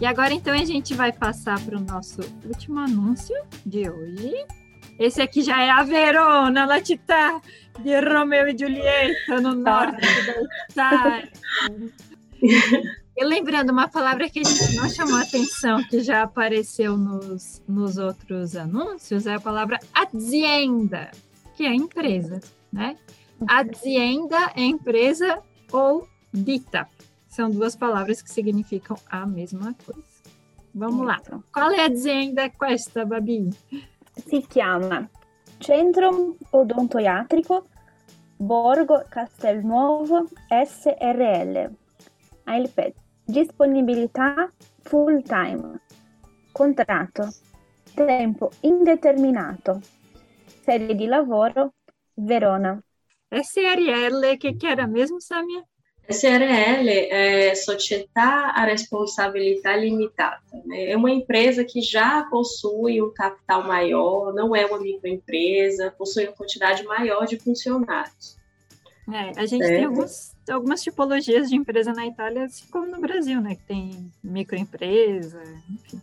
E 0.00 0.06
agora 0.06 0.34
então 0.34 0.52
a 0.52 0.64
gente 0.64 0.94
vai 0.94 1.12
passar 1.12 1.60
para 1.60 1.76
o 1.76 1.80
nosso 1.80 2.22
último 2.44 2.80
anúncio 2.80 3.36
de 3.64 3.88
hoje. 3.88 4.34
Esse 4.98 5.22
aqui 5.22 5.42
já 5.42 5.62
é 5.62 5.70
a 5.70 5.84
Verona, 5.84 6.66
la 6.66 6.84
città 6.84 7.40
de 7.78 8.00
Romeo 8.00 8.48
e 8.48 8.58
Julieta, 8.58 9.40
no 9.40 9.54
norte 9.54 10.00
da 10.00 10.42
Itália. 10.68 11.32
E 13.14 13.24
lembrando, 13.24 13.70
uma 13.70 13.88
palavra 13.88 14.28
que 14.28 14.40
a 14.40 14.42
gente 14.42 14.74
não 14.74 14.88
chamou 14.88 15.16
atenção, 15.16 15.84
que 15.84 16.00
já 16.00 16.22
apareceu 16.22 16.96
nos, 16.96 17.62
nos 17.68 17.98
outros 17.98 18.56
anúncios, 18.56 19.26
é 19.26 19.34
a 19.34 19.40
palavra 19.40 19.78
azienda, 19.92 21.10
que 21.54 21.64
é 21.66 21.74
empresa, 21.74 22.40
né? 22.72 22.96
Azienda 23.46 24.52
é 24.56 24.62
empresa 24.62 25.42
ou 25.70 26.08
dita. 26.32 26.88
São 27.28 27.50
duas 27.50 27.76
palavras 27.76 28.22
que 28.22 28.30
significam 28.30 28.96
a 29.10 29.26
mesma 29.26 29.74
coisa. 29.84 30.02
Vamos 30.74 31.06
lá. 31.06 31.20
Qual 31.52 31.70
é 31.70 31.82
a 31.82 31.86
azienda 31.88 32.48
questa, 32.48 33.04
Babi? 33.04 33.50
Si 34.26 34.42
chiama 34.50 35.10
Centro 35.60 36.36
Odontoiatrico 36.50 37.66
Borgo 38.38 39.04
Castelnuovo 39.10 40.28
SRL. 40.50 41.81
Ha 42.44 42.56
il 42.56 42.70
PET. 42.70 42.94
Disponibilità 43.24 44.50
full 44.82 45.22
time. 45.22 45.80
Contratto. 46.52 47.28
Tempo 47.94 48.50
indeterminato. 48.60 49.80
Serie 50.62 50.94
di 50.94 51.06
lavoro 51.06 51.74
Verona. 52.14 52.80
SRL, 53.28 54.36
che, 54.36 54.56
che 54.56 54.68
era 54.68 54.86
mesmo, 54.86 55.18
Samia? 55.18 55.66
SRL 56.08 56.88
é 56.88 57.54
Società 57.54 58.52
a 58.54 58.64
Responsabilità 58.64 59.76
Limitada. 59.76 60.42
Né? 60.66 60.90
É 60.90 60.96
uma 60.96 61.10
empresa 61.10 61.64
que 61.64 61.80
já 61.80 62.24
possui 62.24 63.00
um 63.00 63.12
capital 63.12 63.62
maior, 63.62 64.34
não 64.34 64.54
é 64.54 64.66
uma 64.66 64.78
microempresa, 64.78 65.94
possui 65.96 66.26
uma 66.26 66.32
quantidade 66.32 66.82
maior 66.84 67.24
de 67.24 67.38
funcionários. 67.38 68.36
É, 69.10 69.40
a 69.40 69.46
gente 69.46 69.64
certo? 69.64 69.76
tem 69.76 69.84
alguns, 69.84 70.31
algumas 70.50 70.82
tipologias 70.82 71.48
de 71.48 71.56
empresa 71.56 71.92
na 71.92 72.06
Itália, 72.06 72.44
assim 72.44 72.66
como 72.70 72.86
no 72.86 73.00
Brasil, 73.00 73.40
né? 73.40 73.54
Que 73.54 73.62
tem 73.64 74.12
microempresa, 74.22 75.42
enfim. 75.70 76.00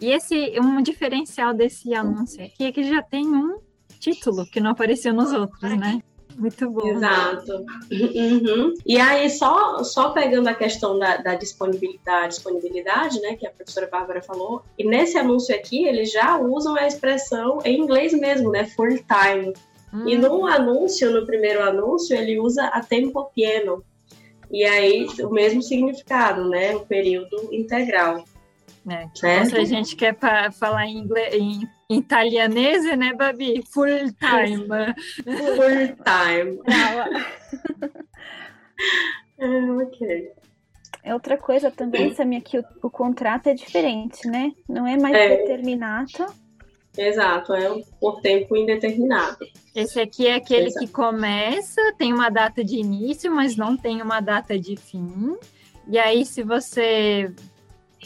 E 0.00 0.10
esse 0.10 0.58
um 0.60 0.80
diferencial 0.80 1.52
desse 1.52 1.92
anúncio 1.94 2.44
aqui 2.44 2.64
é 2.64 2.72
que 2.72 2.84
já 2.84 3.02
tem 3.02 3.26
um 3.26 3.58
título 3.98 4.46
que 4.46 4.60
não 4.60 4.70
apareceu 4.70 5.12
nos 5.12 5.32
outros, 5.32 5.60
né? 5.62 6.00
Muito 6.38 6.70
bom. 6.70 6.86
Exato. 6.86 7.66
Uhum. 7.90 8.74
E 8.86 8.96
aí, 8.96 9.28
só, 9.28 9.82
só 9.82 10.10
pegando 10.10 10.46
a 10.46 10.54
questão 10.54 10.96
da, 10.96 11.16
da 11.16 11.34
disponibilidade, 11.34 12.34
disponibilidade, 12.34 13.20
né, 13.20 13.34
que 13.34 13.44
a 13.44 13.50
professora 13.50 13.88
Bárbara 13.90 14.22
falou, 14.22 14.62
e 14.78 14.86
nesse 14.86 15.18
anúncio 15.18 15.52
aqui, 15.52 15.84
eles 15.84 16.12
já 16.12 16.38
usam 16.38 16.76
a 16.76 16.86
expressão 16.86 17.58
em 17.64 17.80
inglês 17.80 18.12
mesmo, 18.12 18.52
né, 18.52 18.66
full 18.66 18.88
time. 18.98 19.52
Hum. 19.92 20.08
E 20.08 20.16
no 20.16 20.46
anúncio, 20.46 21.10
no 21.10 21.26
primeiro 21.26 21.62
anúncio, 21.62 22.16
ele 22.16 22.38
usa 22.38 22.66
a 22.66 22.80
tempo 22.82 23.30
pieno. 23.34 23.84
E 24.50 24.64
aí, 24.64 25.06
o 25.22 25.30
mesmo 25.30 25.62
significado, 25.62 26.48
né, 26.48 26.74
o 26.74 26.80
período 26.80 27.52
integral. 27.52 28.24
É, 28.88 29.06
né? 29.22 29.44
se 29.44 29.56
a 29.56 29.64
gente 29.64 29.94
quer 29.94 30.16
falar 30.52 30.86
em, 30.86 30.96
inglês, 30.98 31.34
em 31.34 31.68
italianese, 31.90 32.96
né, 32.96 33.12
Babi? 33.12 33.62
Full 33.70 34.10
time. 34.18 34.66
Full 35.24 35.94
time. 36.04 36.58
é, 39.38 39.72
ok. 39.82 40.32
É 41.04 41.14
outra 41.14 41.36
coisa 41.36 41.70
também, 41.70 42.12
Samia, 42.14 42.40
que 42.40 42.58
o, 42.58 42.64
o, 42.82 42.90
contrato 42.90 43.48
é 43.48 43.54
diferente, 43.54 44.26
né? 44.26 44.52
Não 44.68 44.84
é 44.86 44.96
mais 44.96 45.14
é. 45.14 45.36
determinado. 45.36 46.26
Exato, 46.98 47.54
é 47.54 47.82
por 48.00 48.20
tempo 48.20 48.56
indeterminado. 48.56 49.46
Esse 49.74 50.00
aqui 50.00 50.26
é 50.26 50.34
aquele 50.34 50.66
Exato. 50.66 50.84
que 50.84 50.92
começa, 50.92 51.80
tem 51.96 52.12
uma 52.12 52.28
data 52.28 52.64
de 52.64 52.76
início, 52.76 53.32
mas 53.32 53.56
não 53.56 53.76
tem 53.76 54.02
uma 54.02 54.20
data 54.20 54.58
de 54.58 54.76
fim. 54.76 55.36
E 55.86 55.96
aí, 55.98 56.26
se 56.26 56.42
você 56.42 57.32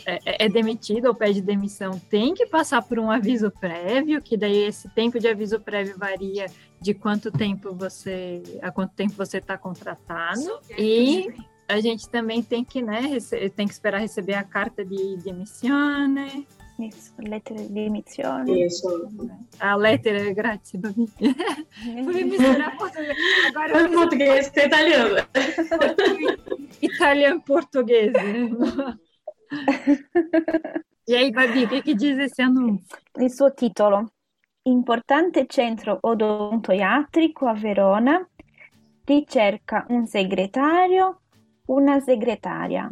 é, 0.07 0.19
é, 0.25 0.47
é, 0.47 0.49
demitido 0.49 1.07
ou 1.07 1.15
pede 1.15 1.41
demissão 1.41 2.01
tem 2.11 2.35
que 2.35 2.47
passar 2.47 2.83
por 2.83 2.99
um 2.99 3.11
aviso 3.11 3.51
prévio, 3.51 4.23
que 4.23 4.37
daí 4.37 4.65
esse 4.65 4.89
tempo 4.91 5.19
de 5.19 5.29
aviso 5.29 5.61
prévio 5.61 5.99
varia 5.99 6.47
de 6.81 6.95
quanto 6.95 7.31
tempo 7.31 7.75
você, 7.75 8.43
a 8.63 8.71
quanto 8.71 8.95
tempo 8.95 9.13
você 9.15 9.39
está 9.39 9.57
contratado. 9.57 10.61
E 10.77 11.33
a 11.69 11.79
gente 11.81 12.09
também 12.09 12.43
tem 12.43 12.65
que, 12.65 12.83
né, 12.83 13.19
tem 13.55 13.67
que 13.67 13.73
esperar 13.73 14.01
receber 14.01 14.35
a 14.35 14.43
carta 14.43 14.85
de 14.85 15.17
demissão, 15.19 16.09
né? 16.09 16.45
Isso, 16.79 17.13
lettera 17.19 17.61
di 17.61 17.73
dimissione. 17.73 18.65
Isso. 18.65 19.09
A 19.59 19.77
lettera, 19.77 20.33
grazie, 20.33 20.79
Babi. 20.79 21.07
Fui 21.07 22.25
misturar 22.25 22.77
português. 22.77 23.17
Agora 23.49 23.79
eu 23.79 23.91
português 23.91 24.51
com 24.51 24.61
italiano. 24.61 25.17
Italiano 26.81 27.43
português. 27.43 28.13
e 31.07 31.15
aí, 31.15 31.31
Babi, 31.31 31.65
o 31.65 31.69
che, 31.69 31.83
che 31.83 31.95
dice 31.95 32.23
esse 32.23 32.43
anúncio? 32.43 32.97
Il 33.19 33.31
suo 33.31 33.53
titolo. 33.53 34.13
Importante 34.65 35.47
centro 35.47 35.99
odontoiatrico 36.01 37.47
a 37.47 37.53
Verona 37.53 38.27
ricerca 39.05 39.85
un 39.89 40.07
segretario, 40.07 41.21
una 41.67 42.01
segretaria. 42.01 42.89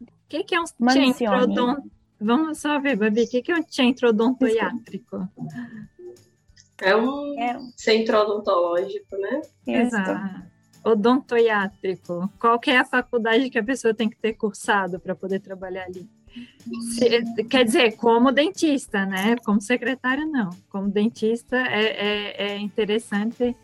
O 0.00 0.06
que, 0.28 0.44
que, 0.44 0.54
é 0.54 0.60
um 0.60 0.64
Mansioni. 0.78 1.14
centro 1.14 1.42
odontoiatrico? 1.42 1.97
Vamos 2.20 2.58
só 2.58 2.80
ver, 2.80 2.96
Babi, 2.96 3.22
o 3.22 3.28
que, 3.28 3.42
que 3.42 3.52
é 3.52 3.56
um 3.56 3.62
centro 3.68 4.08
odontoiatrico? 4.08 5.28
É 6.80 6.96
um 6.96 7.38
é. 7.38 7.58
centro 7.76 8.18
odontológico, 8.18 9.16
né? 9.16 9.42
Exato 9.66 10.48
odontoiátrico, 10.84 12.30
qual 12.38 12.60
é 12.66 12.76
a 12.76 12.84
faculdade 12.84 13.50
que 13.50 13.58
a 13.58 13.64
pessoa 13.64 13.94
tem 13.94 14.08
que 14.08 14.16
ter 14.16 14.34
cursado 14.34 14.98
para 14.98 15.14
poder 15.14 15.40
trabalhar 15.40 15.84
ali? 15.84 16.08
Se, 16.94 17.44
quer 17.44 17.64
dizer, 17.64 17.96
como 17.96 18.30
dentista, 18.30 19.04
né? 19.04 19.36
Como 19.44 19.60
secretária, 19.60 20.24
não. 20.24 20.50
Como 20.68 20.88
dentista 20.88 21.56
é, 21.56 21.84
é, 21.84 22.48
é 22.48 22.58
interessante 22.58 23.56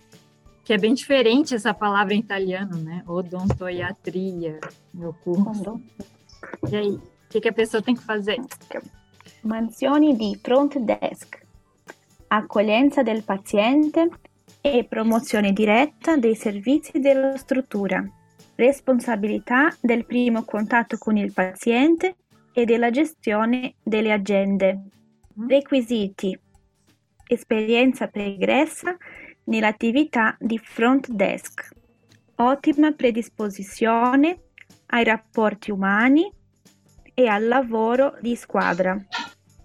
que 0.65 0.73
é 0.73 0.79
bem 0.79 0.95
diferente 0.95 1.55
essa 1.55 1.75
palavra 1.75 2.15
em 2.15 2.21
italiano, 2.21 2.79
né? 2.79 3.05
Odontoiatria, 3.07 4.59
meu 4.93 5.13
curso. 5.13 5.81
E 6.71 6.77
aí, 6.77 6.99
que, 7.35 7.41
que 7.41 7.49
a 7.49 7.53
pessoa 7.53 7.83
tem 7.83 7.97
que 7.97 8.03
fazer? 8.03 8.39
Mansioni 9.43 10.17
di 10.17 10.39
front 10.41 10.79
desk, 10.79 11.37
accoglienza 12.29 13.03
del 13.03 13.25
paziente 13.25 14.09
e 14.61 14.85
promozione 14.85 15.53
diretta 15.53 16.17
dei 16.17 16.37
servizi 16.37 17.01
della 17.01 17.37
struttura, 17.37 18.05
responsabilità 18.55 19.75
del 19.81 20.07
primo 20.07 20.45
contatto 20.45 20.97
con 20.97 21.17
il 21.17 21.33
paziente 21.33 22.17
e 22.53 22.65
della 22.65 22.91
gestione 22.91 23.75
delle 23.83 24.13
agende. 24.13 24.85
Mm. 25.39 25.49
Requisiti. 25.49 26.39
Esperienza 27.27 28.07
pregressa 28.07 28.97
nell'attività 29.47 30.37
di 30.39 30.57
front 30.59 31.09
desk. 31.09 31.69
Ottima 32.37 32.93
predisposizione 32.93 34.39
ai 34.87 35.03
rapporti 35.03 35.73
umani, 35.73 36.31
e 37.15 37.29
al 37.29 37.47
lavoro 37.47 38.17
di 38.21 38.35
squadra, 38.35 38.99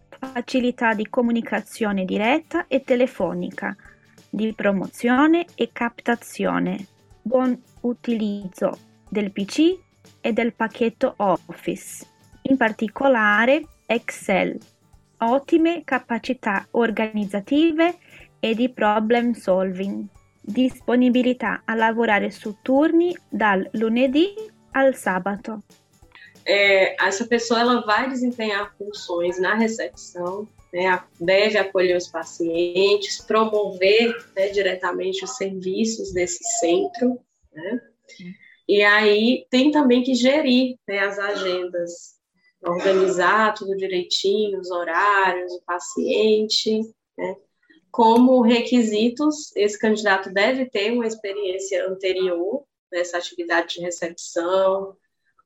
facilità 0.08 0.94
di 0.94 1.10
comunicazione 1.10 2.06
diretta 2.06 2.68
e 2.68 2.84
telefonica, 2.84 3.76
di 4.30 4.54
promozione 4.54 5.46
e 5.56 5.72
captazione, 5.74 6.86
buon 7.22 7.60
utilizzo 7.82 8.78
del 9.10 9.32
PC 9.32 9.78
e 10.22 10.34
del 10.34 10.54
pacchetto 10.54 11.16
Office, 11.18 12.06
in 12.44 12.58
particolare 12.58 13.66
Excel, 13.88 14.58
ottime 15.18 15.84
capacità 15.84 16.68
organizzative 16.72 17.98
e 18.40 18.54
di 18.54 18.70
problem 18.70 19.34
solving, 19.34 20.06
disponibilità 20.40 21.64
a 21.66 21.74
lavorare 21.74 22.30
su 22.30 22.58
turni 22.62 23.16
dal 23.28 23.68
lunedì 23.74 24.34
al 24.72 24.96
sabato. 24.96 25.64
É, 26.46 26.96
essa 27.06 27.26
pessoa 27.26 27.60
ela 27.60 27.82
vai 27.82 28.10
desempenhar 28.10 28.76
funções 28.78 29.40
na 29.40 29.56
recepção, 29.56 30.48
né, 30.72 31.04
deve 31.20 31.58
acolher 31.58 31.98
os 31.98 32.08
pacientes, 32.08 33.20
promover 33.20 34.16
né, 34.36 34.50
diretamente 34.50 35.24
os 35.24 35.36
serviços 35.36 36.14
desse 36.14 36.44
centro, 36.60 37.20
né? 37.52 37.82
E 38.68 38.84
aí 38.84 39.48
tem 39.50 39.72
também 39.72 40.04
que 40.04 40.14
gerir 40.14 40.78
né, 40.88 41.00
as 41.00 41.18
agendas, 41.18 42.20
organizar 42.62 43.56
tudo 43.56 43.76
direitinho, 43.76 44.60
os 44.60 44.70
horários, 44.70 45.54
o 45.54 45.62
paciente, 45.64 46.82
né? 47.18 47.36
Como 47.92 48.42
requisitos, 48.42 49.56
esse 49.56 49.78
candidato 49.80 50.32
deve 50.32 50.70
ter 50.70 50.92
uma 50.92 51.08
experiência 51.08 51.88
anterior 51.90 52.64
nessa 52.92 53.18
atividade 53.18 53.76
de 53.76 53.82
recepção, 53.82 54.96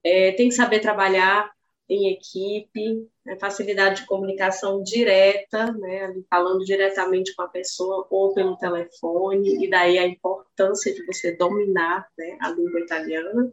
é, 0.03 0.31
tem 0.33 0.49
que 0.49 0.55
saber 0.55 0.79
trabalhar 0.79 1.51
em 1.89 2.11
equipe, 2.11 3.07
né, 3.25 3.37
facilidade 3.39 4.01
de 4.01 4.07
comunicação 4.07 4.81
direta, 4.83 5.71
né, 5.73 6.13
falando 6.29 6.63
diretamente 6.63 7.35
com 7.35 7.43
a 7.43 7.47
pessoa 7.47 8.07
ou 8.09 8.33
pelo 8.33 8.57
telefone, 8.57 9.63
e 9.63 9.69
daí 9.69 9.97
a 9.97 10.07
importância 10.07 10.93
de 10.93 11.05
você 11.05 11.35
dominar 11.35 12.07
né, 12.17 12.37
a 12.41 12.49
língua 12.51 12.79
italiana. 12.79 13.51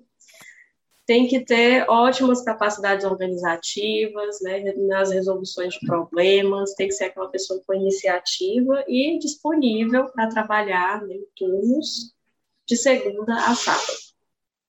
Tem 1.06 1.26
que 1.26 1.44
ter 1.44 1.90
ótimas 1.90 2.42
capacidades 2.42 3.04
organizativas, 3.04 4.40
né, 4.42 4.72
nas 4.76 5.10
resoluções 5.10 5.74
de 5.74 5.84
problemas, 5.84 6.74
tem 6.74 6.86
que 6.86 6.94
ser 6.94 7.06
aquela 7.06 7.28
pessoa 7.28 7.60
com 7.66 7.74
iniciativa 7.74 8.84
e 8.86 9.18
disponível 9.18 10.08
para 10.10 10.28
trabalhar 10.28 11.02
né, 11.02 11.14
em 11.14 11.26
turnos 11.34 12.14
de 12.64 12.76
segunda 12.76 13.34
a 13.34 13.54
sábado. 13.56 14.09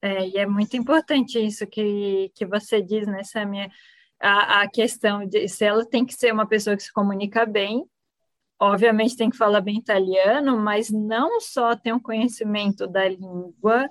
É, 0.01 0.27
e 0.27 0.37
é 0.37 0.45
muito 0.45 0.75
importante 0.75 1.39
isso 1.39 1.65
que, 1.67 2.31
que 2.35 2.45
você 2.45 2.81
diz, 2.81 3.05
né, 3.07 3.23
Samia? 3.23 3.69
A, 4.19 4.61
a 4.61 4.69
questão 4.69 5.25
de 5.27 5.47
se 5.47 5.63
ela 5.65 5.85
tem 5.85 6.05
que 6.05 6.13
ser 6.13 6.33
uma 6.33 6.47
pessoa 6.47 6.75
que 6.75 6.83
se 6.83 6.93
comunica 6.93 7.45
bem, 7.45 7.85
obviamente 8.59 9.17
tem 9.17 9.29
que 9.29 9.37
falar 9.37 9.61
bem 9.61 9.77
italiano, 9.77 10.57
mas 10.57 10.89
não 10.91 11.39
só 11.39 11.75
ter 11.75 11.93
um 11.93 11.99
conhecimento 11.99 12.87
da 12.87 13.07
língua, 13.07 13.89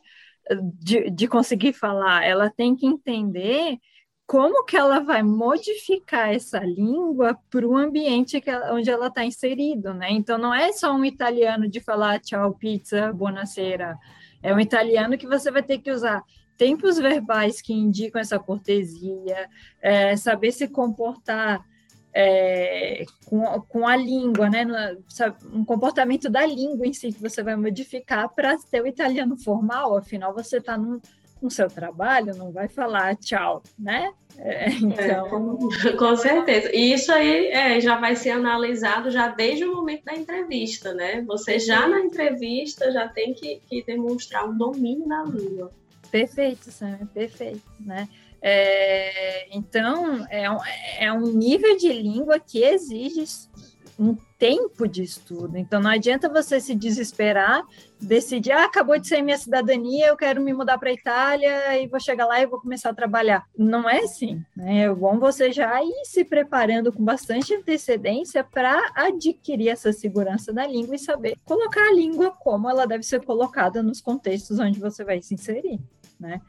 de, 0.79 1.11
de 1.11 1.29
conseguir 1.29 1.73
falar, 1.73 2.25
ela 2.25 2.51
tem 2.51 2.75
que 2.75 2.87
entender 2.87 3.79
como 4.27 4.65
que 4.65 4.77
ela 4.77 5.01
vai 5.01 5.23
modificar 5.25 6.33
essa 6.33 6.61
língua 6.61 7.37
para 7.51 7.67
o 7.67 7.77
ambiente 7.77 8.41
ela, 8.47 8.73
onde 8.75 8.89
ela 8.89 9.09
está 9.09 9.25
inserido, 9.25 9.93
né? 9.93 10.13
Então 10.13 10.39
não 10.39 10.55
é 10.55 10.73
só 10.73 10.93
um 10.93 11.05
italiano 11.05 11.69
de 11.69 11.81
falar 11.81 12.21
tchau, 12.21 12.55
pizza, 12.55 13.13
buonasera, 13.13 13.99
é 14.43 14.55
um 14.55 14.61
italiano 14.61 15.19
que 15.19 15.27
você 15.27 15.51
vai 15.51 15.63
ter 15.63 15.79
que 15.79 15.91
usar 15.91 16.23
tempos 16.57 16.99
verbais 16.99 17.63
que 17.63 17.73
indicam 17.73 18.21
essa 18.21 18.39
cortesia, 18.39 19.49
é, 19.81 20.17
saber 20.17 20.53
se 20.53 20.69
comportar 20.69 21.65
é, 22.13 23.05
com, 23.25 23.43
com 23.63 23.87
a 23.87 23.97
língua, 23.97 24.51
né? 24.51 24.67
Um 25.53 25.65
comportamento 25.65 26.29
da 26.29 26.45
língua 26.45 26.87
em 26.87 26.93
si 26.93 27.13
que 27.13 27.23
você 27.23 27.43
vai 27.43 27.57
modificar 27.57 28.29
para 28.29 28.59
ter 28.71 28.83
o 28.83 28.87
italiano 28.87 29.37
formal, 29.37 29.97
afinal 29.97 30.35
você 30.35 30.59
está 30.59 30.77
no, 30.77 31.01
no 31.41 31.51
seu 31.51 31.69
trabalho, 31.69 32.37
não 32.37 32.53
vai 32.53 32.69
falar 32.69 33.17
tchau, 33.17 33.63
né? 33.79 34.13
É, 34.39 34.71
então... 34.71 35.59
É, 35.87 35.93
com 35.97 36.17
certeza. 36.17 36.71
E 36.75 36.93
isso 36.93 37.13
aí 37.13 37.49
é, 37.49 37.81
já 37.81 37.99
vai 37.99 38.15
ser 38.15 38.31
analisado 38.31 39.11
já 39.11 39.29
desde 39.29 39.65
o 39.65 39.75
momento 39.75 40.05
da 40.05 40.15
entrevista, 40.15 40.93
né? 40.93 41.23
Você 41.23 41.59
já 41.59 41.87
na 41.89 42.01
entrevista 42.01 42.91
já 42.93 43.09
tem 43.09 43.35
que, 43.35 43.61
que 43.69 43.83
demonstrar 43.85 44.49
um 44.49 44.57
domínio 44.57 45.09
da 45.09 45.23
língua. 45.25 45.73
Perfeito, 46.11 46.71
Sam, 46.71 46.99
perfeito, 47.13 47.63
né? 47.79 48.09
É, 48.43 49.55
então, 49.55 50.27
é 50.31 50.51
um, 50.51 50.59
é 50.99 51.13
um 51.13 51.27
nível 51.33 51.77
de 51.77 51.93
língua 51.93 52.41
que 52.41 52.63
exige 52.63 53.25
um 54.01 54.17
tempo 54.39 54.89
de 54.89 55.03
estudo. 55.03 55.59
Então 55.59 55.79
não 55.79 55.91
adianta 55.91 56.27
você 56.27 56.59
se 56.59 56.75
desesperar, 56.75 57.63
decidir, 58.01 58.51
ah, 58.51 58.65
acabou 58.65 58.99
de 58.99 59.07
sair 59.07 59.21
minha 59.21 59.37
cidadania, 59.37 60.07
eu 60.07 60.17
quero 60.17 60.41
me 60.41 60.55
mudar 60.55 60.79
para 60.79 60.89
a 60.89 60.95
Itália 60.95 61.79
e 61.79 61.87
vou 61.87 62.01
chegar 62.01 62.25
lá 62.25 62.41
e 62.41 62.47
vou 62.47 62.59
começar 62.59 62.89
a 62.89 62.95
trabalhar. 62.95 63.45
Não 63.57 63.87
é 63.87 63.99
assim. 63.99 64.43
Né? 64.57 64.85
É 64.85 64.95
bom 64.95 65.19
você 65.19 65.53
já 65.53 65.85
ir 65.85 66.05
se 66.05 66.25
preparando 66.25 66.91
com 66.91 67.05
bastante 67.05 67.55
antecedência 67.55 68.43
para 68.43 68.81
adquirir 68.95 69.69
essa 69.69 69.93
segurança 69.93 70.51
da 70.51 70.67
língua 70.67 70.95
e 70.95 70.99
saber 70.99 71.37
colocar 71.45 71.87
a 71.87 71.93
língua 71.93 72.31
como 72.31 72.71
ela 72.71 72.87
deve 72.87 73.03
ser 73.03 73.23
colocada 73.23 73.83
nos 73.83 74.01
contextos 74.01 74.59
onde 74.59 74.81
você 74.81 75.05
vai 75.05 75.21
se 75.21 75.35
inserir. 75.35 75.79
Né? 76.19 76.41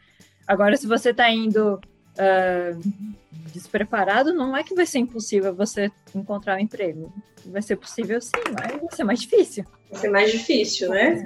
Agora, 0.48 0.78
se 0.78 0.88
você 0.88 1.10
está 1.10 1.30
indo 1.30 1.82
uh, 2.17 2.82
despreparado, 3.52 4.34
não 4.34 4.56
é 4.56 4.63
que 4.63 4.76
vai 4.76 4.86
ser 4.86 5.00
impossível 5.00 5.54
você 5.54 5.91
encontrar 6.15 6.58
um 6.58 6.62
emprego. 6.62 7.12
Vai 7.45 7.62
ser 7.62 7.76
possível 7.76 8.21
sim, 8.21 8.32
mas 8.54 8.80
vai 8.80 8.91
ser 8.91 9.04
mais 9.04 9.21
difícil. 9.21 9.65
Vai 9.89 10.00
ser 10.00 10.10
mais 10.10 10.32
difícil, 10.32 10.89
né? 10.89 11.24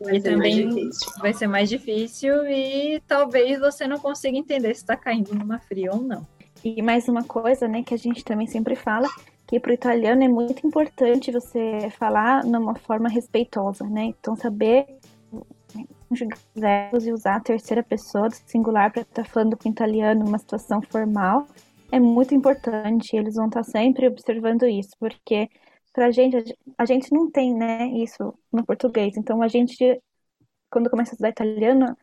Vai 0.00 0.16
e 0.16 0.20
também 0.20 0.90
vai 1.20 1.32
ser 1.32 1.46
mais 1.46 1.68
difícil 1.68 2.46
e 2.46 3.00
talvez 3.06 3.58
você 3.58 3.86
não 3.86 3.98
consiga 3.98 4.36
entender 4.36 4.74
se 4.74 4.82
está 4.82 4.96
caindo 4.96 5.34
numa 5.34 5.58
fria 5.58 5.90
ou 5.92 6.02
não. 6.02 6.26
E 6.62 6.82
mais 6.82 7.08
uma 7.08 7.24
coisa, 7.24 7.66
né, 7.66 7.82
que 7.82 7.94
a 7.94 7.98
gente 7.98 8.24
também 8.24 8.46
sempre 8.46 8.76
fala, 8.76 9.08
que 9.46 9.60
para 9.60 9.70
o 9.70 9.74
italiano 9.74 10.22
é 10.22 10.28
muito 10.28 10.66
importante 10.66 11.30
você 11.30 11.88
falar 11.98 12.44
numa 12.44 12.74
forma 12.74 13.08
respeitosa, 13.08 13.84
né? 13.84 14.06
Então 14.06 14.34
saber 14.36 14.86
verbos 16.54 17.06
e 17.06 17.12
usar 17.12 17.36
a 17.36 17.40
terceira 17.40 17.82
pessoa 17.82 18.28
do 18.28 18.34
singular 18.34 18.92
para 18.92 19.02
estar 19.02 19.24
tá 19.24 19.28
falando 19.28 19.56
com 19.56 19.68
italiano 19.68 20.24
numa 20.24 20.38
situação 20.38 20.80
formal 20.82 21.46
é 21.90 22.00
muito 22.00 22.34
importante. 22.34 23.16
Eles 23.16 23.34
vão 23.34 23.46
estar 23.46 23.62
tá 23.62 23.70
sempre 23.70 24.06
observando 24.06 24.66
isso, 24.66 24.90
porque 24.98 25.48
para 25.92 26.06
a 26.06 26.10
gente, 26.10 26.56
a 26.76 26.84
gente 26.84 27.12
não 27.12 27.30
tem 27.30 27.54
né, 27.54 27.86
isso 27.88 28.34
no 28.52 28.64
português. 28.64 29.16
Então 29.16 29.42
a 29.42 29.48
gente, 29.48 30.00
quando 30.70 30.90
começa 30.90 31.12
a 31.12 31.14
estudar 31.14 31.30
italiano, 31.30 31.96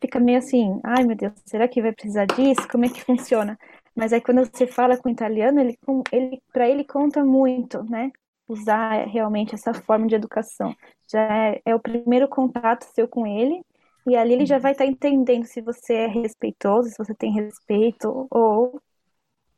fica 0.00 0.20
meio 0.20 0.38
assim: 0.38 0.80
ai 0.84 1.04
meu 1.04 1.16
Deus, 1.16 1.34
será 1.44 1.68
que 1.68 1.82
vai 1.82 1.92
precisar 1.92 2.26
disso? 2.26 2.68
Como 2.70 2.84
é 2.84 2.88
que 2.88 3.02
funciona? 3.04 3.58
Mas 3.94 4.12
aí 4.12 4.20
quando 4.20 4.44
você 4.44 4.66
fala 4.66 4.96
com 4.96 5.08
o 5.08 5.12
italiano, 5.12 5.60
ele, 5.60 5.78
ele 6.12 6.42
para 6.52 6.68
ele 6.68 6.84
conta 6.84 7.24
muito, 7.24 7.82
né? 7.84 8.10
Usar 8.48 9.06
realmente 9.06 9.54
essa 9.54 9.72
forma 9.74 10.06
de 10.06 10.14
educação. 10.14 10.74
Já 11.10 11.20
é, 11.20 11.62
é 11.64 11.74
o 11.74 11.80
primeiro 11.80 12.28
contato 12.28 12.84
seu 12.84 13.08
com 13.08 13.26
ele, 13.26 13.62
e 14.06 14.16
ali 14.16 14.34
ele 14.34 14.46
já 14.46 14.58
vai 14.58 14.72
estar 14.72 14.84
tá 14.84 14.90
entendendo 14.90 15.44
se 15.44 15.60
você 15.60 15.94
é 15.94 16.06
respeitoso, 16.06 16.90
se 16.90 16.98
você 16.98 17.14
tem 17.14 17.32
respeito 17.32 18.28
ou, 18.30 18.80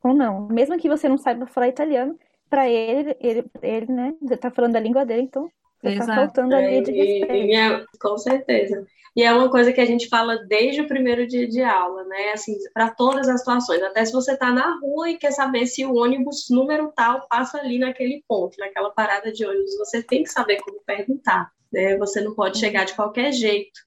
ou 0.02 0.14
não. 0.14 0.46
Mesmo 0.48 0.78
que 0.78 0.88
você 0.88 1.08
não 1.08 1.18
saiba 1.18 1.46
falar 1.46 1.68
italiano, 1.68 2.16
para 2.48 2.68
ele, 2.68 3.16
ele, 3.20 3.44
ele, 3.60 3.92
né, 3.92 4.14
você 4.22 4.34
está 4.34 4.50
falando 4.50 4.76
a 4.76 4.80
língua 4.80 5.04
dele, 5.04 5.22
então 5.22 5.50
está 5.94 6.14
faltando 6.14 6.54
ali 6.54 6.82
de 6.82 6.92
respeito. 6.92 7.32
E, 7.32 7.52
e 7.52 7.54
é, 7.54 7.84
com 8.00 8.18
certeza. 8.18 8.86
E 9.16 9.22
é 9.22 9.32
uma 9.32 9.50
coisa 9.50 9.72
que 9.72 9.80
a 9.80 9.86
gente 9.86 10.08
fala 10.08 10.44
desde 10.44 10.82
o 10.82 10.86
primeiro 10.86 11.26
dia 11.26 11.48
de 11.48 11.62
aula, 11.62 12.04
né? 12.04 12.32
Assim, 12.32 12.54
para 12.74 12.90
todas 12.90 13.28
as 13.28 13.40
situações. 13.40 13.82
Até 13.82 14.04
se 14.04 14.12
você 14.12 14.32
está 14.32 14.52
na 14.52 14.78
rua 14.78 15.08
e 15.10 15.16
quer 15.16 15.32
saber 15.32 15.66
se 15.66 15.86
o 15.86 15.94
ônibus 15.94 16.48
número 16.50 16.92
tal 16.94 17.26
passa 17.26 17.58
ali 17.58 17.78
naquele 17.78 18.22
ponto, 18.28 18.58
naquela 18.58 18.90
parada 18.90 19.32
de 19.32 19.46
ônibus, 19.46 19.78
você 19.78 20.02
tem 20.02 20.22
que 20.22 20.30
saber 20.30 20.60
como 20.60 20.82
perguntar. 20.84 21.50
Né? 21.72 21.96
Você 21.96 22.20
não 22.20 22.34
pode 22.34 22.58
chegar 22.58 22.84
de 22.84 22.94
qualquer 22.94 23.32
jeito. 23.32 23.80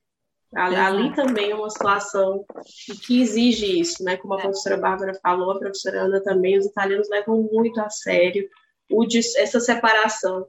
Ali 0.56 1.14
também 1.14 1.52
é 1.52 1.56
uma 1.56 1.70
situação 1.70 2.44
que 3.06 3.22
exige 3.22 3.80
isso, 3.80 4.04
né? 4.04 4.18
Como 4.18 4.34
a 4.34 4.40
é. 4.40 4.42
professora 4.42 4.78
Bárbara 4.78 5.14
falou, 5.22 5.52
a 5.52 5.60
professora 5.60 6.02
Ana 6.02 6.20
também, 6.24 6.58
os 6.58 6.66
italianos 6.66 7.08
levam 7.08 7.48
muito 7.54 7.80
a 7.80 7.90
sério 7.92 8.50
o, 8.90 9.06
essa 9.06 9.60
separação 9.60 10.48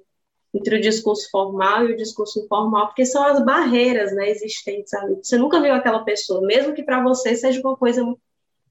entre 0.52 0.76
o 0.76 0.80
discurso 0.80 1.30
formal 1.30 1.86
e 1.86 1.92
o 1.92 1.96
discurso 1.96 2.40
informal, 2.40 2.88
porque 2.88 3.06
são 3.06 3.22
as 3.22 3.44
barreiras 3.44 4.12
né, 4.12 4.28
existentes 4.28 4.92
ali. 4.94 5.16
Você 5.22 5.38
nunca 5.38 5.60
viu 5.60 5.72
aquela 5.72 6.00
pessoa, 6.00 6.40
mesmo 6.40 6.74
que 6.74 6.82
para 6.82 7.02
você 7.02 7.34
seja 7.36 7.60
uma 7.60 7.76
coisa 7.76 8.04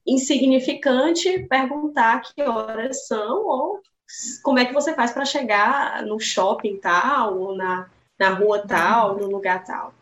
insignificante, 0.06 1.46
perguntar 1.48 2.22
que 2.22 2.42
horas 2.42 3.06
são 3.06 3.46
ou 3.46 3.80
como 4.42 4.58
é 4.58 4.64
que 4.64 4.74
você 4.74 4.92
faz 4.94 5.12
para 5.12 5.24
chegar 5.24 6.04
no 6.04 6.18
shopping 6.18 6.76
tal, 6.78 7.38
ou 7.38 7.56
na, 7.56 7.88
na 8.18 8.30
rua 8.30 8.58
tal, 8.66 9.16
no 9.16 9.28
lugar 9.28 9.64
tal. 9.64 9.94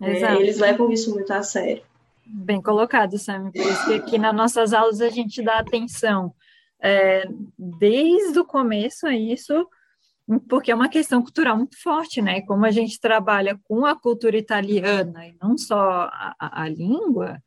É, 0.00 0.34
eles 0.36 0.58
levam 0.58 0.90
isso 0.90 1.12
muito 1.12 1.32
a 1.32 1.42
sério. 1.42 1.82
Bem 2.26 2.60
colocado, 2.60 3.18
Sam. 3.18 3.50
Por 3.52 3.60
isso 3.60 3.86
que 3.86 3.94
aqui 3.94 4.18
nas 4.18 4.34
nossas 4.34 4.72
aulas 4.72 5.00
a 5.00 5.10
gente 5.10 5.42
dá 5.42 5.58
atenção 5.58 6.34
é, 6.82 7.24
desde 7.56 8.38
o 8.40 8.44
começo 8.44 9.06
a 9.06 9.14
isso, 9.14 9.68
porque 10.48 10.70
é 10.70 10.74
uma 10.74 10.88
questão 10.88 11.22
cultural 11.22 11.56
muito 11.56 11.80
forte, 11.80 12.22
né? 12.22 12.40
Como 12.42 12.64
a 12.64 12.70
gente 12.70 13.00
trabalha 13.00 13.58
com 13.64 13.84
a 13.84 13.98
cultura 13.98 14.36
italiana 14.36 15.26
e 15.26 15.36
não 15.40 15.58
só 15.58 16.08
a, 16.12 16.34
a, 16.38 16.62
a 16.62 16.68
língua, 16.68 17.40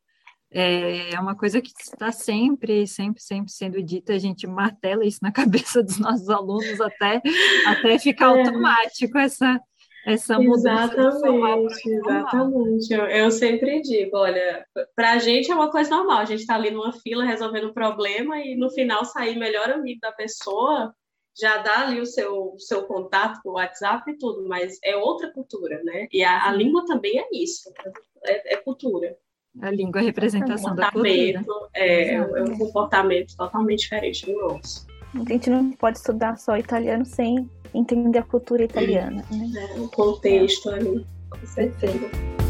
é 0.51 1.19
uma 1.19 1.35
coisa 1.35 1.61
que 1.61 1.71
está 1.77 2.13
sempre, 2.13 2.87
sempre, 2.87 3.21
sempre 3.21 3.51
sendo 3.51 3.83
dita, 3.83 4.13
a 4.13 4.17
gente 4.17 4.47
martela 4.47 5.05
isso 5.05 5.19
na 5.21 5.31
cabeça 5.33 5.83
dos 5.83 5.97
nossos 5.99 6.29
alunos 6.29 6.79
até, 6.79 7.21
até 7.67 7.99
ficar 7.99 8.33
é. 8.35 8.39
automático 8.39 9.17
essa, 9.17 9.59
essa 10.05 10.39
mudança. 10.39 10.93
Exatamente, 10.93 11.89
exatamente. 11.89 12.93
Eu, 12.93 13.05
eu, 13.07 13.31
sempre 13.31 13.81
digo, 13.81 14.15
olha, 14.15 14.65
para 14.95 15.13
a 15.13 15.17
gente 15.17 15.51
é 15.51 15.55
uma 15.55 15.69
coisa 15.69 15.89
normal, 15.89 16.19
a 16.19 16.25
gente 16.25 16.41
está 16.41 16.55
ali 16.55 16.71
numa 16.71 16.93
fila 16.93 17.25
resolvendo 17.25 17.69
um 17.69 17.73
problema 17.73 18.39
e 18.39 18.55
no 18.55 18.69
final 18.69 19.03
sair 19.03 19.37
melhor 19.37 19.69
amigo 19.69 19.99
da 19.99 20.13
pessoa, 20.13 20.93
já 21.37 21.57
dá 21.57 21.81
ali 21.81 21.99
o 21.99 22.05
seu, 22.05 22.55
seu 22.57 22.83
contato 22.83 23.41
com 23.43 23.49
o 23.49 23.53
WhatsApp 23.53 24.09
e 24.09 24.17
tudo, 24.17 24.47
mas 24.47 24.79
é 24.83 24.95
outra 24.95 25.31
cultura, 25.31 25.81
né? 25.83 26.07
E 26.11 26.23
a, 26.23 26.47
a 26.47 26.51
língua 26.51 26.85
também 26.85 27.19
é 27.19 27.27
isso, 27.33 27.71
é, 28.23 28.53
é 28.53 28.57
cultura. 28.57 29.17
A 29.61 29.71
língua 29.71 29.99
é 29.99 30.03
a 30.03 30.05
representação 30.05 30.75
da 30.75 30.91
cultura. 30.91 31.45
É, 31.73 32.15
é 32.15 32.21
um 32.21 32.57
comportamento 32.57 33.35
totalmente 33.37 33.79
diferente 33.79 34.25
do 34.25 34.37
nosso. 34.37 34.85
A 35.13 35.31
gente 35.31 35.49
não 35.49 35.71
pode 35.71 35.97
estudar 35.97 36.37
só 36.37 36.57
italiano 36.57 37.05
sem 37.05 37.49
entender 37.73 38.19
a 38.19 38.23
cultura 38.23 38.63
italiana. 38.63 39.23
Né? 39.31 39.51
É, 39.75 39.79
o 39.79 39.87
contexto 39.89 40.69
ali, 40.69 41.05
com 41.29 41.47
certeza. 41.47 42.44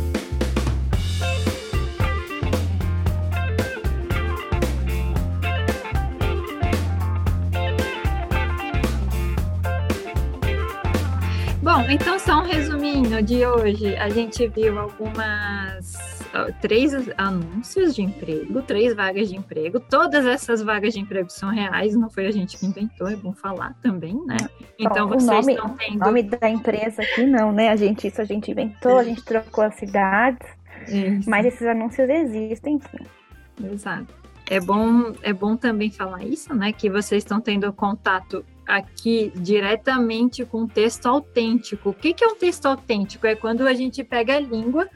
Bom, 11.76 11.90
então 11.90 12.18
só 12.18 12.40
um 12.40 12.44
resuminho 12.44 13.22
de 13.22 13.46
hoje. 13.46 13.98
A 13.98 14.08
gente 14.08 14.48
viu 14.48 14.80
algumas 14.80 16.24
três 16.62 16.94
anúncios 17.18 17.94
de 17.94 18.02
emprego, 18.02 18.62
três 18.62 18.96
vagas 18.96 19.28
de 19.28 19.36
emprego. 19.36 19.82
Todas 19.82 20.26
essas 20.26 20.62
vagas 20.62 20.94
de 20.94 21.02
emprego 21.02 21.30
são 21.30 21.50
reais, 21.50 21.94
não 21.94 22.10
foi 22.10 22.28
a 22.28 22.32
gente 22.32 22.58
que 22.58 22.66
inventou, 22.66 23.10
é 23.10 23.18
bom 23.18 23.34
falar 23.34 23.76
também, 23.84 24.16
né? 24.26 24.38
Então 24.80 25.06
Bom, 25.06 25.16
vocês 25.20 25.46
nome, 25.46 25.54
estão 25.54 25.76
tendo. 25.76 25.96
O 25.96 26.06
nome 26.06 26.24
da 26.24 26.50
empresa 26.50 27.02
aqui 27.02 27.26
não, 27.26 27.52
né? 27.52 27.68
A 27.68 27.76
gente, 27.76 28.08
isso 28.08 28.22
a 28.22 28.26
gente 28.26 28.52
inventou, 28.52 28.98
a 28.98 29.04
gente 29.04 29.26
trocou 29.26 29.66
as 29.66 29.76
cidades, 29.76 30.48
isso. 30.88 31.30
mas 31.30 31.46
esses 31.46 31.68
anúncios 31.68 32.08
existem 32.08 32.80
sim. 32.80 33.68
Exato. 33.70 34.14
É 34.50 34.62
bom, 34.62 35.12
é 35.22 35.34
bom 35.34 35.58
também 35.58 35.92
falar 35.92 36.24
isso, 36.24 36.56
né? 36.56 36.72
Que 36.72 36.90
vocês 36.90 37.22
estão 37.22 37.42
tendo 37.42 37.74
contato 37.74 38.46
aqui 38.65 39.32
diretamente 39.36 40.45
com 40.45 40.67
texto 40.67 41.06
autêntico. 41.06 41.89
O 41.89 41.93
que, 41.93 42.13
que 42.13 42.23
é 42.23 42.28
um 42.28 42.36
texto 42.36 42.65
autêntico? 42.65 43.28
É 43.28 43.36
quando 43.36 43.67
a 43.67 43.73
gente 43.73 44.04
pega 44.04 44.36
a 44.36 44.39
língua 44.39 44.89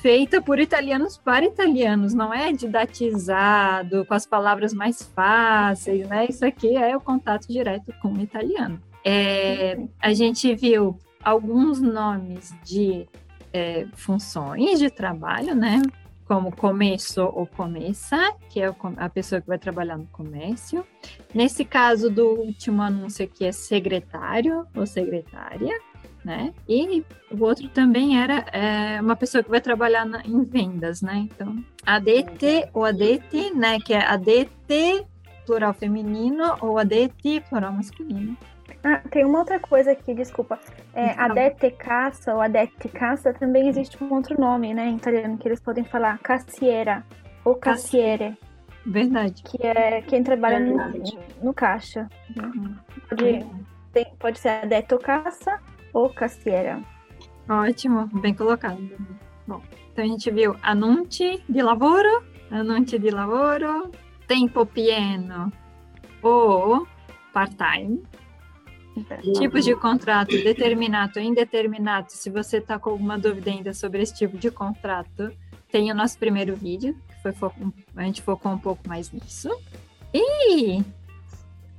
feita 0.00 0.40
por 0.40 0.58
italianos 0.60 1.18
para 1.18 1.44
italianos, 1.44 2.14
não 2.14 2.32
é 2.32 2.52
didatizado 2.52 4.04
com 4.04 4.14
as 4.14 4.26
palavras 4.26 4.72
mais 4.72 5.02
fáceis, 5.02 6.08
né? 6.08 6.26
Isso 6.28 6.44
aqui 6.44 6.76
é 6.76 6.96
o 6.96 7.00
contato 7.00 7.48
direto 7.48 7.92
com 8.00 8.12
o 8.12 8.20
italiano. 8.20 8.80
É, 9.04 9.78
a 10.00 10.12
gente 10.12 10.54
viu 10.54 10.98
alguns 11.22 11.80
nomes 11.80 12.54
de 12.64 13.08
é, 13.52 13.86
funções 13.94 14.78
de 14.78 14.90
trabalho, 14.90 15.54
né? 15.54 15.82
Como 16.30 16.54
começo 16.54 17.24
ou 17.24 17.44
começa, 17.44 18.16
que 18.50 18.60
é 18.60 18.72
a 18.98 19.08
pessoa 19.08 19.40
que 19.40 19.48
vai 19.48 19.58
trabalhar 19.58 19.98
no 19.98 20.06
comércio. 20.06 20.86
Nesse 21.34 21.64
caso 21.64 22.08
do 22.08 22.24
último 22.24 22.82
anúncio 22.82 23.24
aqui 23.24 23.44
é 23.44 23.50
secretário 23.50 24.64
ou 24.76 24.86
secretária 24.86 25.76
né? 26.24 26.54
E 26.68 27.04
o 27.32 27.42
outro 27.42 27.68
também 27.70 28.20
era 28.20 28.44
é, 28.52 29.00
uma 29.00 29.16
pessoa 29.16 29.42
que 29.42 29.50
vai 29.50 29.60
trabalhar 29.60 30.04
na, 30.04 30.22
em 30.24 30.44
vendas, 30.44 31.02
né? 31.02 31.26
Então, 31.32 31.64
ADT 31.84 32.68
ou 32.72 32.84
ADT, 32.84 33.52
né? 33.56 33.80
Que 33.80 33.94
é 33.94 34.04
ADT 34.06 35.06
plural 35.46 35.74
feminino 35.74 36.56
ou 36.60 36.78
ADT 36.78 37.42
plural 37.48 37.72
masculino. 37.72 38.36
Ah, 38.82 39.02
tem 39.10 39.24
uma 39.24 39.40
outra 39.40 39.60
coisa 39.60 39.92
aqui, 39.92 40.14
desculpa. 40.14 40.58
É, 40.94 41.12
então. 41.12 41.24
ADT 41.26 41.70
caça 41.72 42.34
ou 42.34 42.40
ADT 42.40 42.88
caça 42.88 43.32
também 43.34 43.68
existe 43.68 44.02
um 44.02 44.12
outro 44.12 44.40
nome, 44.40 44.72
né? 44.72 44.86
Em 44.86 44.96
italiano, 44.96 45.36
que 45.36 45.46
eles 45.46 45.60
podem 45.60 45.84
falar 45.84 46.18
cassiera 46.18 47.04
ou 47.44 47.54
cassiere. 47.56 48.36
Verdade. 48.86 49.42
Que 49.42 49.66
é 49.66 50.00
quem 50.02 50.22
trabalha 50.22 50.58
no, 50.60 50.76
no, 51.42 51.52
caixa. 51.52 52.08
Uhum. 52.36 52.74
Pode, 53.08 53.46
tem, 53.92 54.06
pode 54.18 54.38
ser 54.38 54.48
ADT 54.48 54.98
caça 54.98 55.60
ou 55.92 56.08
Castiera. 56.10 56.80
Ótimo, 57.48 58.06
bem 58.20 58.34
colocado. 58.34 58.80
Bom, 59.46 59.60
então 59.92 60.04
a 60.04 60.08
gente 60.08 60.30
viu 60.30 60.54
anunci 60.62 61.42
di 61.48 61.60
lavoro, 61.60 62.22
anunci 62.50 62.98
di 62.98 63.10
lavoro, 63.10 63.90
tempo 64.26 64.64
pieno 64.66 65.52
ou 66.22 66.86
part-time. 67.32 68.00
Tipos 69.38 69.64
de 69.64 69.74
contrato 69.76 70.30
determinado 70.30 71.18
indeterminado. 71.20 72.10
Se 72.10 72.30
você 72.30 72.58
está 72.58 72.78
com 72.78 72.90
alguma 72.90 73.18
dúvida 73.18 73.50
ainda 73.50 73.72
sobre 73.72 74.02
esse 74.02 74.14
tipo 74.14 74.36
de 74.36 74.50
contrato, 74.50 75.30
tem 75.70 75.90
o 75.90 75.94
nosso 75.94 76.18
primeiro 76.18 76.56
vídeo, 76.56 76.96
que 77.08 77.22
foi 77.22 77.50
a 77.96 78.02
gente 78.02 78.22
focou 78.22 78.52
um 78.52 78.58
pouco 78.58 78.88
mais 78.88 79.12
nisso. 79.12 79.50
E 80.12 80.82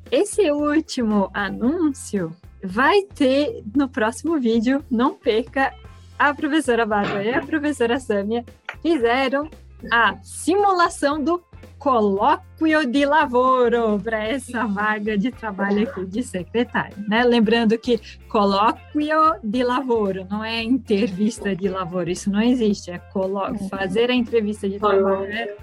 esse 0.09 0.51
último 0.51 1.29
anúncio 1.33 2.35
vai 2.63 3.01
ter 3.03 3.63
no 3.75 3.89
próximo 3.89 4.39
vídeo. 4.39 4.83
Não 4.89 5.13
perca. 5.13 5.73
A 6.17 6.35
professora 6.35 6.85
Bárbara 6.85 7.23
e 7.23 7.33
a 7.33 7.41
professora 7.41 7.99
Sâmia 7.99 8.45
fizeram 8.81 9.49
a 9.91 10.21
simulação 10.21 11.21
do 11.21 11.43
colóquio 11.81 12.85
de 12.85 13.05
lavoro 13.07 13.99
para 13.99 14.23
essa 14.23 14.67
vaga 14.67 15.17
de 15.17 15.31
trabalho 15.31 15.89
aqui 15.89 16.05
de 16.05 16.21
secretário, 16.21 16.95
né? 17.09 17.23
Lembrando 17.23 17.75
que 17.75 17.99
colóquio 18.29 19.39
de 19.43 19.63
lavoro 19.63 20.27
não 20.29 20.43
é 20.43 20.61
entrevista 20.61 21.55
de 21.55 21.67
lavoro, 21.67 22.11
isso 22.11 22.29
não 22.29 22.39
existe, 22.39 22.91
é 22.91 22.99
colo 22.99 23.57
fazer 23.67 24.11
a 24.11 24.13
entrevista 24.13 24.69
de 24.69 24.77
trabalho 24.77 25.25
é 25.25 25.55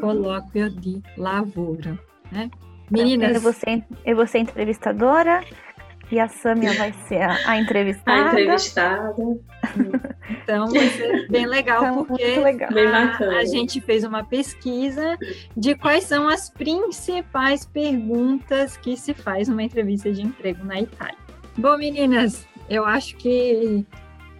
colóquio 0.00 0.70
de 0.70 1.02
lavoro, 1.18 1.98
né? 2.32 2.50
Meninas, 2.90 3.34
eu 3.34 3.40
vou 3.42 3.52
ser, 3.52 3.84
eu 4.06 4.16
vou 4.16 4.26
ser 4.26 4.38
entrevistadora, 4.38 5.44
e 6.10 6.18
a 6.18 6.28
Samia 6.28 6.72
vai 6.74 6.92
ser 7.06 7.20
a, 7.20 7.50
a 7.50 7.58
entrevistada. 7.58 8.30
A 8.30 8.32
entrevistada. 8.32 9.14
então 10.42 10.68
vai 10.68 10.88
ser 10.88 11.28
bem 11.28 11.46
legal, 11.46 11.82
então, 11.82 12.04
porque 12.04 12.36
legal. 12.36 12.70
A, 12.74 13.38
a, 13.38 13.44
gente 13.44 13.80
fez 13.80 14.04
uma 14.04 14.24
pesquisa 14.24 15.18
de 15.56 15.74
quais 15.74 16.04
são 16.04 16.28
as 16.28 16.48
principais 16.48 17.66
perguntas 17.66 18.76
que 18.76 18.96
se 18.96 19.12
faz 19.12 19.48
numa 19.48 19.62
entrevista 19.62 20.10
de 20.10 20.22
emprego 20.22 20.64
na 20.64 20.80
Itália. 20.80 21.18
Bom, 21.56 21.76
meninas, 21.76 22.46
eu 22.70 22.86
acho 22.86 23.16
que 23.16 23.84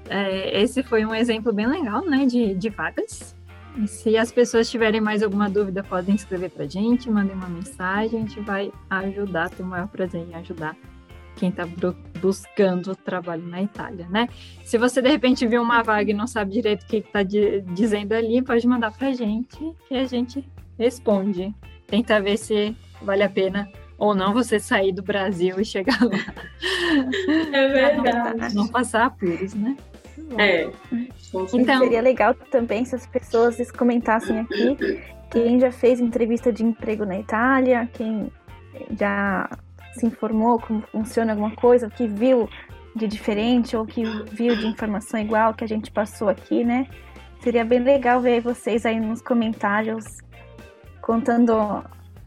é, 0.09 0.63
esse 0.63 0.83
foi 0.83 1.05
um 1.05 1.15
exemplo 1.15 1.53
bem 1.53 1.67
legal, 1.67 2.05
né, 2.07 2.25
de, 2.25 2.55
de 2.55 2.71
vagas. 2.71 3.37
E 3.77 3.87
se 3.87 4.17
as 4.17 4.33
pessoas 4.33 4.71
tiverem 4.71 5.01
mais 5.01 5.23
alguma 5.23 5.51
dúvida, 5.51 5.85
podem 5.85 6.15
escrever 6.15 6.51
para 6.51 6.65
a 6.65 6.69
gente, 6.69 7.11
mandem 7.11 7.37
uma 7.37 7.49
mensagem, 7.49 8.23
a 8.23 8.23
gente 8.23 8.41
vai 8.41 8.73
ajudar, 8.89 9.51
tem 9.51 9.65
o 9.65 9.69
maior 9.69 9.87
prazer 9.87 10.27
em 10.29 10.35
ajudar 10.35 10.75
quem 11.38 11.51
está 11.51 11.64
buscando 12.20 12.96
trabalho 12.96 13.46
na 13.46 13.62
Itália, 13.62 14.07
né? 14.11 14.29
Se 14.64 14.77
você 14.77 15.01
de 15.01 15.09
repente 15.09 15.46
viu 15.46 15.62
uma 15.62 15.83
vaga 15.83 16.11
e 16.11 16.14
não 16.14 16.27
sabe 16.27 16.53
direito 16.53 16.83
o 16.83 16.87
que 16.87 16.96
está 16.96 17.22
dizendo 17.22 18.12
ali, 18.12 18.43
pode 18.43 18.66
mandar 18.66 18.91
para 18.91 19.09
a 19.09 19.12
gente 19.12 19.59
que 19.89 19.95
a 19.95 20.05
gente 20.05 20.45
responde. 20.78 21.55
Tenta 21.86 22.20
ver 22.20 22.36
se 22.36 22.76
vale 23.01 23.22
a 23.22 23.28
pena 23.28 23.68
ou 23.97 24.14
não 24.14 24.32
você 24.32 24.61
sair 24.61 24.93
do 24.93 25.03
Brasil 25.03 25.61
e 25.61 25.64
chegar 25.64 25.99
lá. 26.03 26.34
É 27.53 27.68
verdade. 27.68 28.55
Não, 28.55 28.64
não 28.64 28.68
passar 28.68 29.07
apuros, 29.07 29.55
né? 29.55 29.76
É. 30.36 30.70
Então, 31.55 31.80
seria 31.80 32.03
legal 32.03 32.34
também 32.34 32.84
se 32.84 32.95
as 32.95 33.07
pessoas 33.07 33.70
comentassem 33.70 34.41
aqui 34.41 34.76
quem 35.30 35.61
já 35.61 35.70
fez 35.70 36.01
entrevista 36.01 36.53
de 36.53 36.64
emprego 36.64 37.05
na 37.05 37.18
Itália, 37.18 37.89
quem 37.93 38.30
já 38.99 39.49
se 39.95 40.07
informou 40.07 40.59
como 40.61 40.82
funciona 40.82 41.32
alguma 41.32 41.55
coisa, 41.55 41.86
o 41.86 41.91
que 41.91 42.07
viu 42.07 42.49
de 42.95 43.07
diferente 43.07 43.76
ou 43.76 43.86
que 43.86 44.03
viu 44.32 44.57
de 44.57 44.66
informação 44.66 45.20
igual 45.20 45.55
que 45.55 45.64
a 45.64 45.68
gente 45.68 45.91
passou 45.91 46.28
aqui, 46.28 46.64
né? 46.64 46.86
Seria 47.43 47.64
bem 47.64 47.80
legal 47.80 48.20
ver 48.20 48.41
vocês 48.41 48.84
aí 48.84 48.99
nos 48.99 49.22
comentários 49.22 50.05
contando 51.01 51.55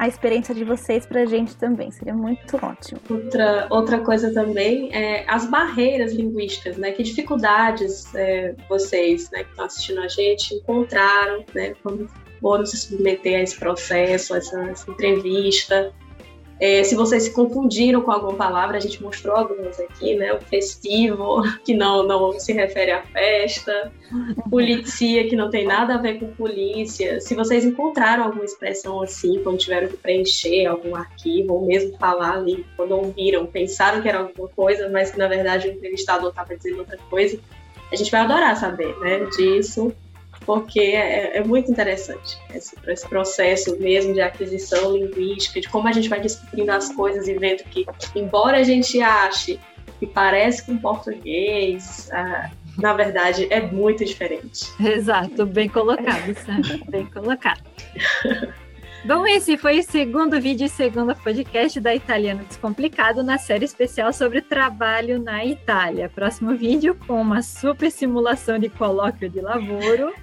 a 0.02 0.08
experiência 0.08 0.56
de 0.56 0.64
vocês 0.64 1.06
para 1.06 1.22
a 1.22 1.26
gente 1.28 1.56
também. 1.56 1.92
Seria 1.92 2.16
muito 2.16 2.58
ótimo. 2.58 3.00
Outra, 3.08 3.68
outra 3.70 4.00
coisa 4.00 4.34
também 4.34 4.92
é 4.92 5.24
as 5.28 5.46
barreiras 5.46 6.14
linguísticas, 6.14 6.76
né? 6.76 6.92
Que 6.92 7.04
dificuldades 7.04 8.14
é, 8.16 8.56
vocês, 8.68 9.30
né, 9.30 9.44
que 9.44 9.52
estão 9.52 9.66
assistindo 9.66 10.00
a 10.00 10.08
gente, 10.08 10.56
encontraram, 10.56 11.46
né? 11.54 11.76
Quando 11.84 12.10
foram 12.42 12.66
se 12.66 12.78
submeter 12.78 13.42
a 13.42 13.44
esse 13.44 13.56
processo, 13.56 14.34
a 14.34 14.38
essa, 14.38 14.60
essa 14.64 14.90
entrevista. 14.90 15.94
É, 16.62 16.84
se 16.84 16.94
vocês 16.94 17.24
se 17.24 17.32
confundiram 17.32 18.04
com 18.04 18.12
alguma 18.12 18.36
palavra, 18.36 18.78
a 18.78 18.80
gente 18.80 19.02
mostrou 19.02 19.36
algumas 19.36 19.80
aqui, 19.80 20.14
né? 20.14 20.32
O 20.32 20.40
festivo, 20.42 21.42
que 21.66 21.74
não, 21.74 22.04
não 22.04 22.40
se 22.40 22.54
refere 22.54 22.92
à 22.92 23.02
festa, 23.02 23.92
policia, 24.48 25.28
que 25.28 25.36
não 25.36 25.50
tem 25.50 25.66
nada 25.66 25.96
a 25.96 25.98
ver 25.98 26.20
com 26.20 26.28
polícia. 26.28 27.20
Se 27.20 27.34
vocês 27.34 27.66
encontraram 27.66 28.26
alguma 28.26 28.46
expressão 28.46 29.02
assim, 29.02 29.42
quando 29.42 29.58
tiveram 29.58 29.88
que 29.88 29.98
preencher 29.98 30.68
algum 30.68 30.96
arquivo, 30.96 31.56
ou 31.56 31.66
mesmo 31.66 31.98
falar 31.98 32.34
ali, 32.34 32.64
quando 32.78 32.92
ouviram, 32.92 33.48
pensaram 33.48 34.00
que 34.00 34.08
era 34.08 34.20
alguma 34.20 34.48
coisa, 34.50 34.88
mas 34.88 35.10
que 35.10 35.18
na 35.18 35.28
verdade 35.28 35.68
o 35.68 35.72
entrevistador 35.72 36.30
estava 36.30 36.56
dizendo 36.56 36.78
outra 36.78 37.00
coisa, 37.10 37.40
a 37.92 37.96
gente 37.96 38.12
vai 38.12 38.22
adorar 38.22 38.56
saber, 38.56 38.96
né? 39.00 39.26
Disso 39.36 39.92
porque 40.46 40.80
é, 40.80 41.38
é 41.38 41.44
muito 41.44 41.72
interessante 41.72 42.38
esse, 42.54 42.76
esse, 42.88 43.08
processo 43.08 43.78
mesmo 43.80 44.14
de 44.14 44.22
aquisição 44.22 44.96
linguística, 44.96 45.62
de 45.62 45.70
como 45.70 45.88
a 45.88 45.92
gente 45.92 46.10
vai 46.10 46.20
descobrindo 46.20 46.72
as 46.72 46.94
coisas 46.94 47.28
e 47.28 47.34
vendo 47.38 47.64
que, 47.66 47.86
embora 48.16 48.58
a 48.58 48.64
gente 48.64 49.02
ache 49.02 49.60
que 50.00 50.08
parece 50.08 50.66
com 50.66 50.78
português, 50.78 52.10
ah, 52.12 52.50
na 52.78 52.94
verdade 52.94 53.48
é 53.52 53.62
muito 53.62 54.04
diferente. 54.04 54.66
Exato, 54.80 55.46
bem 55.46 55.70
colocado, 55.70 56.34
Sandra, 56.44 56.80
bem 56.90 57.06
colocado. 57.06 57.62
Bom, 59.04 59.26
esse 59.26 59.58
foi 59.58 59.80
o 59.80 59.84
segundo 59.84 60.40
vídeo 60.40 60.66
e 60.66 60.70
segundo 60.70 61.16
podcast 61.16 61.80
da 61.80 61.96
Italiano 61.96 62.46
Descomplicado 62.46 63.24
na 63.24 63.40
série 63.40 63.66
especial 63.66 64.14
sobre 64.14 64.42
trabalho 64.42 65.20
na 65.20 65.44
Itália. 65.44 66.08
Próximo 66.08 66.56
vídeo 66.56 66.96
com 67.08 67.20
uma 67.20 67.42
super 67.42 67.92
simulação 67.92 68.60
de 68.60 68.70
colóquio 68.70 69.28
de 69.28 69.42
lavoro. 69.42 70.14